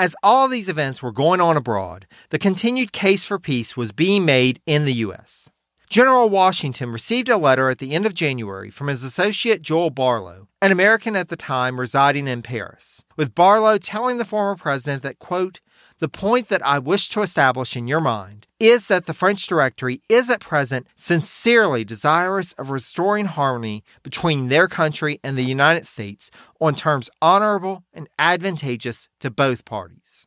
As 0.00 0.16
all 0.22 0.48
these 0.48 0.70
events 0.70 1.02
were 1.02 1.12
going 1.12 1.42
on 1.42 1.58
abroad, 1.58 2.06
the 2.30 2.38
continued 2.38 2.90
case 2.90 3.26
for 3.26 3.38
peace 3.38 3.76
was 3.76 3.92
being 3.92 4.24
made 4.24 4.62
in 4.64 4.86
the 4.86 4.94
U.S. 5.04 5.50
General 5.90 6.30
Washington 6.30 6.88
received 6.88 7.28
a 7.28 7.36
letter 7.36 7.68
at 7.68 7.80
the 7.80 7.92
end 7.92 8.06
of 8.06 8.14
January 8.14 8.70
from 8.70 8.86
his 8.86 9.04
associate 9.04 9.60
Joel 9.60 9.90
Barlow, 9.90 10.48
an 10.62 10.72
American 10.72 11.16
at 11.16 11.28
the 11.28 11.36
time 11.36 11.78
residing 11.78 12.28
in 12.28 12.40
Paris, 12.40 13.04
with 13.18 13.34
Barlow 13.34 13.76
telling 13.76 14.16
the 14.16 14.24
former 14.24 14.56
president 14.56 15.02
that, 15.02 15.18
quote, 15.18 15.60
the 16.00 16.08
point 16.08 16.48
that 16.48 16.66
I 16.66 16.78
wish 16.78 17.10
to 17.10 17.20
establish 17.20 17.76
in 17.76 17.86
your 17.86 18.00
mind 18.00 18.46
is 18.58 18.86
that 18.86 19.06
the 19.06 19.14
French 19.14 19.46
Directory 19.46 20.00
is 20.08 20.30
at 20.30 20.40
present 20.40 20.86
sincerely 20.96 21.84
desirous 21.84 22.52
of 22.54 22.70
restoring 22.70 23.26
harmony 23.26 23.84
between 24.02 24.48
their 24.48 24.66
country 24.66 25.20
and 25.22 25.36
the 25.36 25.44
United 25.44 25.86
States 25.86 26.30
on 26.58 26.74
terms 26.74 27.10
honorable 27.20 27.84
and 27.92 28.08
advantageous 28.18 29.08
to 29.20 29.30
both 29.30 29.64
parties. 29.64 30.26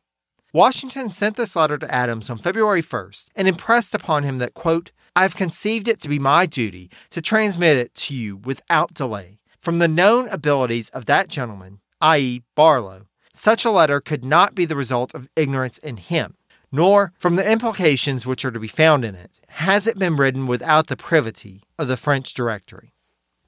Washington 0.52 1.10
sent 1.10 1.36
this 1.36 1.56
letter 1.56 1.76
to 1.78 1.92
Adams 1.92 2.30
on 2.30 2.38
February 2.38 2.82
1st 2.82 3.28
and 3.34 3.48
impressed 3.48 3.94
upon 3.94 4.22
him 4.22 4.38
that, 4.38 4.54
quote, 4.54 4.92
I've 5.16 5.34
conceived 5.34 5.88
it 5.88 6.00
to 6.00 6.08
be 6.08 6.20
my 6.20 6.46
duty 6.46 6.90
to 7.10 7.20
transmit 7.20 7.76
it 7.76 7.94
to 7.96 8.14
you 8.14 8.36
without 8.36 8.94
delay. 8.94 9.40
From 9.60 9.80
the 9.80 9.88
known 9.88 10.28
abilities 10.28 10.88
of 10.90 11.06
that 11.06 11.28
gentleman, 11.28 11.80
i.e., 12.00 12.42
Barlow, 12.54 13.06
such 13.34 13.64
a 13.64 13.70
letter 13.70 14.00
could 14.00 14.24
not 14.24 14.54
be 14.54 14.64
the 14.64 14.76
result 14.76 15.12
of 15.14 15.28
ignorance 15.36 15.78
in 15.78 15.96
him, 15.96 16.36
nor 16.72 17.12
from 17.18 17.36
the 17.36 17.50
implications 17.50 18.24
which 18.24 18.44
are 18.44 18.50
to 18.50 18.60
be 18.60 18.68
found 18.68 19.04
in 19.04 19.14
it, 19.14 19.30
has 19.48 19.86
it 19.86 19.98
been 19.98 20.16
written 20.16 20.46
without 20.46 20.86
the 20.86 20.96
privity 20.96 21.62
of 21.78 21.88
the 21.88 21.96
French 21.96 22.32
Directory. 22.32 22.94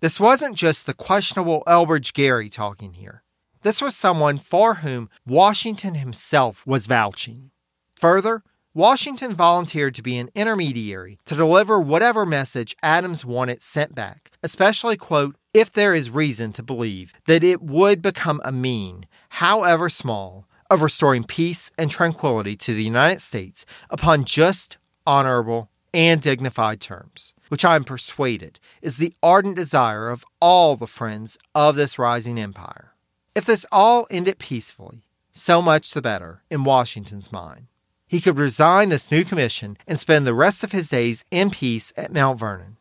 This 0.00 0.20
wasn't 0.20 0.56
just 0.56 0.86
the 0.86 0.94
questionable 0.94 1.62
Elbridge 1.66 2.12
Gerry 2.12 2.50
talking 2.50 2.94
here. 2.94 3.22
This 3.62 3.80
was 3.80 3.96
someone 3.96 4.38
for 4.38 4.76
whom 4.76 5.08
Washington 5.26 5.94
himself 5.94 6.64
was 6.66 6.86
vouching. 6.86 7.50
Further, 7.96 8.42
Washington 8.76 9.34
volunteered 9.34 9.94
to 9.94 10.02
be 10.02 10.18
an 10.18 10.28
intermediary 10.34 11.18
to 11.24 11.34
deliver 11.34 11.80
whatever 11.80 12.26
message 12.26 12.76
Adams 12.82 13.24
wanted 13.24 13.62
sent 13.62 13.94
back, 13.94 14.30
especially, 14.42 14.98
quote, 14.98 15.34
if 15.54 15.72
there 15.72 15.94
is 15.94 16.10
reason 16.10 16.52
to 16.52 16.62
believe 16.62 17.14
that 17.26 17.42
it 17.42 17.62
would 17.62 18.02
become 18.02 18.38
a 18.44 18.52
mean, 18.52 19.06
however 19.30 19.88
small, 19.88 20.46
of 20.68 20.82
restoring 20.82 21.24
peace 21.24 21.70
and 21.78 21.90
tranquility 21.90 22.54
to 22.54 22.74
the 22.74 22.84
United 22.84 23.22
States 23.22 23.64
upon 23.88 24.26
just, 24.26 24.76
honorable, 25.06 25.70
and 25.94 26.20
dignified 26.20 26.78
terms, 26.78 27.32
which 27.48 27.64
I 27.64 27.76
am 27.76 27.84
persuaded 27.84 28.60
is 28.82 28.98
the 28.98 29.14
ardent 29.22 29.56
desire 29.56 30.10
of 30.10 30.22
all 30.38 30.76
the 30.76 30.86
friends 30.86 31.38
of 31.54 31.76
this 31.76 31.98
rising 31.98 32.36
empire. 32.38 32.92
If 33.34 33.46
this 33.46 33.64
all 33.72 34.06
ended 34.10 34.38
peacefully, 34.38 35.06
so 35.32 35.62
much 35.62 35.92
the 35.92 36.02
better 36.02 36.42
in 36.50 36.64
Washington's 36.64 37.32
mind 37.32 37.68
he 38.06 38.20
could 38.20 38.38
resign 38.38 38.88
this 38.88 39.10
new 39.10 39.24
commission 39.24 39.76
and 39.86 39.98
spend 39.98 40.26
the 40.26 40.34
rest 40.34 40.62
of 40.62 40.72
his 40.72 40.88
days 40.88 41.24
in 41.30 41.50
peace 41.50 41.92
at 41.96 42.12
Mount 42.12 42.38
Vernon. 42.38 42.76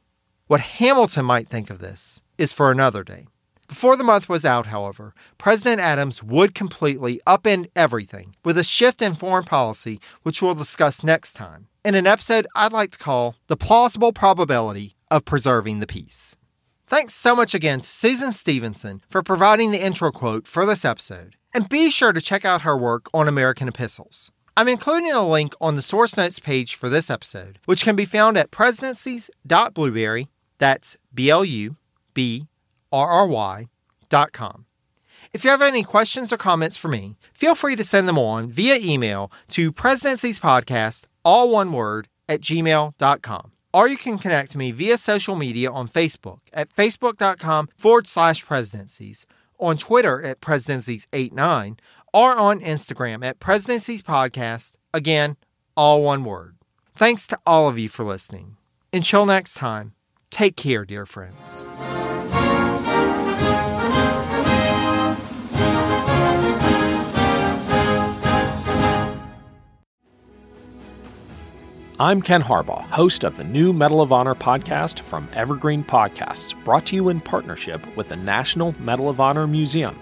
What 0.48 0.62
Hamilton 0.62 1.26
might 1.26 1.48
think 1.48 1.70
of 1.70 1.80
this 1.80 2.22
is 2.38 2.54
for 2.54 2.70
another 2.72 3.04
day. 3.04 3.26
Before 3.68 3.96
the 3.96 4.04
month 4.04 4.30
was 4.30 4.46
out, 4.46 4.68
however, 4.68 5.16
President 5.40 5.82
Adams 5.82 6.22
would 6.22 6.54
completely 6.54 7.20
upend 7.26 7.72
everything 7.76 8.36
with 8.46 8.60
a 8.60 8.64
shift 8.64 9.02
in 9.02 9.16
foreign 9.16 9.46
policy, 9.46 10.00
which 10.22 10.40
we'll 10.42 10.54
discuss 10.54 11.04
next 11.04 11.34
time, 11.34 11.68
in 11.84 11.96
an 11.96 12.06
episode 12.06 12.46
I'd 12.54 12.74
like 12.74 12.92
to 12.92 13.00
call 13.00 13.36
The 13.48 13.58
Plausible 13.58 14.14
Probability 14.14 14.96
of 15.10 15.26
Preserving 15.26 15.80
the 15.80 15.88
Peace. 15.88 16.36
Thanks 16.86 17.16
so 17.16 17.36
much 17.36 17.56
again 17.56 17.80
to 17.80 17.88
Susan 17.88 18.32
Stevenson 18.32 19.02
for 19.10 19.24
providing 19.24 19.72
the 19.72 19.84
intro 19.84 20.12
quote 20.12 20.48
for 20.48 20.68
this 20.68 20.86
episode, 20.86 21.36
and 21.52 21.68
be 21.68 21.90
sure 21.90 22.14
to 22.14 22.22
check 22.22 22.46
out 22.46 22.62
her 22.62 22.78
work 22.78 23.10
on 23.16 23.28
American 23.28 23.68
epistles. 23.68 24.30
I'm 24.58 24.68
including 24.70 25.12
a 25.12 25.28
link 25.28 25.54
on 25.60 25.76
the 25.76 25.82
source 25.82 26.16
notes 26.16 26.40
page 26.40 26.76
for 26.76 26.88
this 26.88 27.10
episode, 27.10 27.60
which 27.66 27.84
can 27.84 27.96
be 27.96 28.06
found 28.06 28.38
at 28.38 28.52
presidencies.blubrry, 28.52 30.30
that's 30.60 30.96
B 31.14 31.30
L 31.30 31.44
U 31.44 31.76
B 32.14 32.48
R 32.92 33.10
R 33.10 33.28
Y, 33.28 33.68
dot 34.08 34.32
com. 34.32 34.66
If 35.34 35.44
you 35.44 35.50
have 35.50 35.62
any 35.62 35.84
questions 35.84 36.32
or 36.32 36.38
comments 36.38 36.78
for 36.78 36.88
me, 36.88 37.18
feel 37.34 37.56
free 37.56 37.76
to 37.76 37.84
send 37.84 38.08
them 38.08 38.18
on 38.18 38.50
via 38.50 38.78
email 38.78 39.30
to 39.50 39.74
presidenciespodcast, 39.74 41.04
all 41.26 41.50
one 41.50 41.74
word, 41.74 42.08
at 42.30 42.40
gmail.com. 42.40 43.52
or 43.74 43.88
you 43.90 43.98
can 43.98 44.18
connect 44.18 44.52
to 44.52 44.58
me 44.58 44.72
via 44.72 44.98
social 44.98 45.36
media 45.36 45.70
on 45.70 45.90
Facebook 45.90 46.40
at 46.54 46.74
facebook.com 46.74 47.68
forward 47.78 48.08
slash 48.08 48.46
presidencies, 48.46 49.28
on 49.60 49.76
Twitter 49.78 50.22
at 50.24 50.40
presidencies89, 50.40 51.78
or 52.16 52.38
on 52.38 52.62
Instagram 52.62 53.26
at 53.26 53.42
presidencies 53.42 54.02
podcast. 54.02 54.76
Again, 54.94 55.36
all 55.76 56.02
one 56.02 56.24
word. 56.24 56.56
Thanks 56.96 57.28
to 57.28 57.38
all 57.46 57.68
of 57.68 57.78
you 57.78 57.90
for 57.90 58.06
listening. 58.06 58.56
Until 58.94 59.26
next 59.26 59.56
time, 59.56 59.94
take 60.32 60.56
care, 60.56 60.86
dear 60.86 61.06
friends. 61.06 61.66
I'm 72.00 72.22
Ken 72.22 72.42
Harbaugh, 72.42 72.84
host 72.92 73.26
of 73.26 73.36
the 73.36 73.44
new 73.44 73.74
Medal 73.74 74.02
of 74.02 74.14
Honor 74.14 74.36
podcast 74.36 75.02
from 75.02 75.28
Evergreen 75.34 75.84
Podcasts, 75.84 76.54
brought 76.64 76.86
to 76.88 76.96
you 76.96 77.10
in 77.10 77.20
partnership 77.20 77.86
with 77.98 78.08
the 78.08 78.16
National 78.16 78.74
Medal 78.82 79.10
of 79.10 79.20
Honor 79.20 79.48
Museum. 79.48 80.00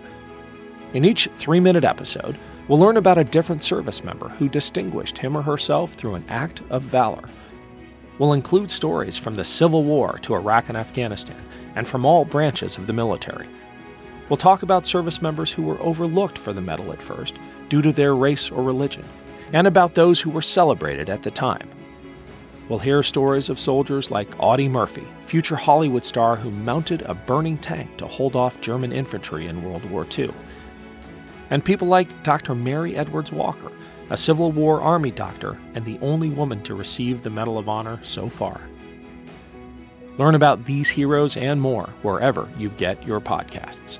In 0.93 1.05
each 1.05 1.27
three 1.33 1.59
minute 1.59 1.83
episode, 1.83 2.37
we'll 2.67 2.77
learn 2.77 2.97
about 2.97 3.17
a 3.17 3.23
different 3.23 3.63
service 3.63 4.03
member 4.03 4.29
who 4.29 4.47
distinguished 4.47 5.17
him 5.17 5.35
or 5.35 5.41
herself 5.41 5.93
through 5.93 6.13
an 6.13 6.25
act 6.29 6.61
of 6.69 6.83
valor. 6.83 7.23
We'll 8.19 8.33
include 8.33 8.69
stories 8.69 9.17
from 9.17 9.33
the 9.33 9.43
Civil 9.43 9.83
War 9.83 10.19
to 10.21 10.35
Iraq 10.35 10.69
and 10.69 10.77
Afghanistan, 10.77 11.43
and 11.75 11.87
from 11.87 12.05
all 12.05 12.25
branches 12.25 12.77
of 12.77 12.85
the 12.85 12.93
military. 12.93 13.47
We'll 14.29 14.37
talk 14.37 14.61
about 14.61 14.85
service 14.85 15.19
members 15.19 15.51
who 15.51 15.63
were 15.63 15.81
overlooked 15.81 16.37
for 16.37 16.53
the 16.53 16.61
medal 16.61 16.93
at 16.93 17.01
first 17.01 17.37
due 17.69 17.81
to 17.81 17.91
their 17.91 18.15
race 18.15 18.51
or 18.51 18.61
religion, 18.61 19.03
and 19.51 19.65
about 19.65 19.95
those 19.95 20.21
who 20.21 20.29
were 20.29 20.43
celebrated 20.43 21.09
at 21.09 21.23
the 21.23 21.31
time. 21.31 21.67
We'll 22.69 22.77
hear 22.77 23.01
stories 23.01 23.49
of 23.49 23.59
soldiers 23.59 24.11
like 24.11 24.29
Audie 24.37 24.69
Murphy, 24.69 25.07
future 25.23 25.55
Hollywood 25.55 26.05
star 26.05 26.35
who 26.35 26.51
mounted 26.51 27.01
a 27.01 27.15
burning 27.15 27.57
tank 27.57 27.97
to 27.97 28.05
hold 28.05 28.35
off 28.35 28.61
German 28.61 28.91
infantry 28.91 29.47
in 29.47 29.63
World 29.63 29.83
War 29.89 30.05
II. 30.15 30.31
And 31.53 31.63
people 31.63 31.87
like 31.87 32.23
Dr. 32.23 32.55
Mary 32.55 32.95
Edwards 32.95 33.31
Walker, 33.31 33.71
a 34.09 34.17
Civil 34.17 34.51
War 34.51 34.81
Army 34.81 35.11
doctor 35.11 35.55
and 35.75 35.85
the 35.85 35.99
only 35.99 36.29
woman 36.29 36.63
to 36.63 36.73
receive 36.73 37.21
the 37.21 37.29
Medal 37.29 37.59
of 37.59 37.69
Honor 37.69 37.99
so 38.01 38.27
far. 38.27 38.59
Learn 40.17 40.33
about 40.33 40.65
these 40.65 40.89
heroes 40.89 41.37
and 41.37 41.61
more 41.61 41.91
wherever 42.01 42.49
you 42.57 42.69
get 42.69 43.05
your 43.05 43.21
podcasts. 43.21 43.99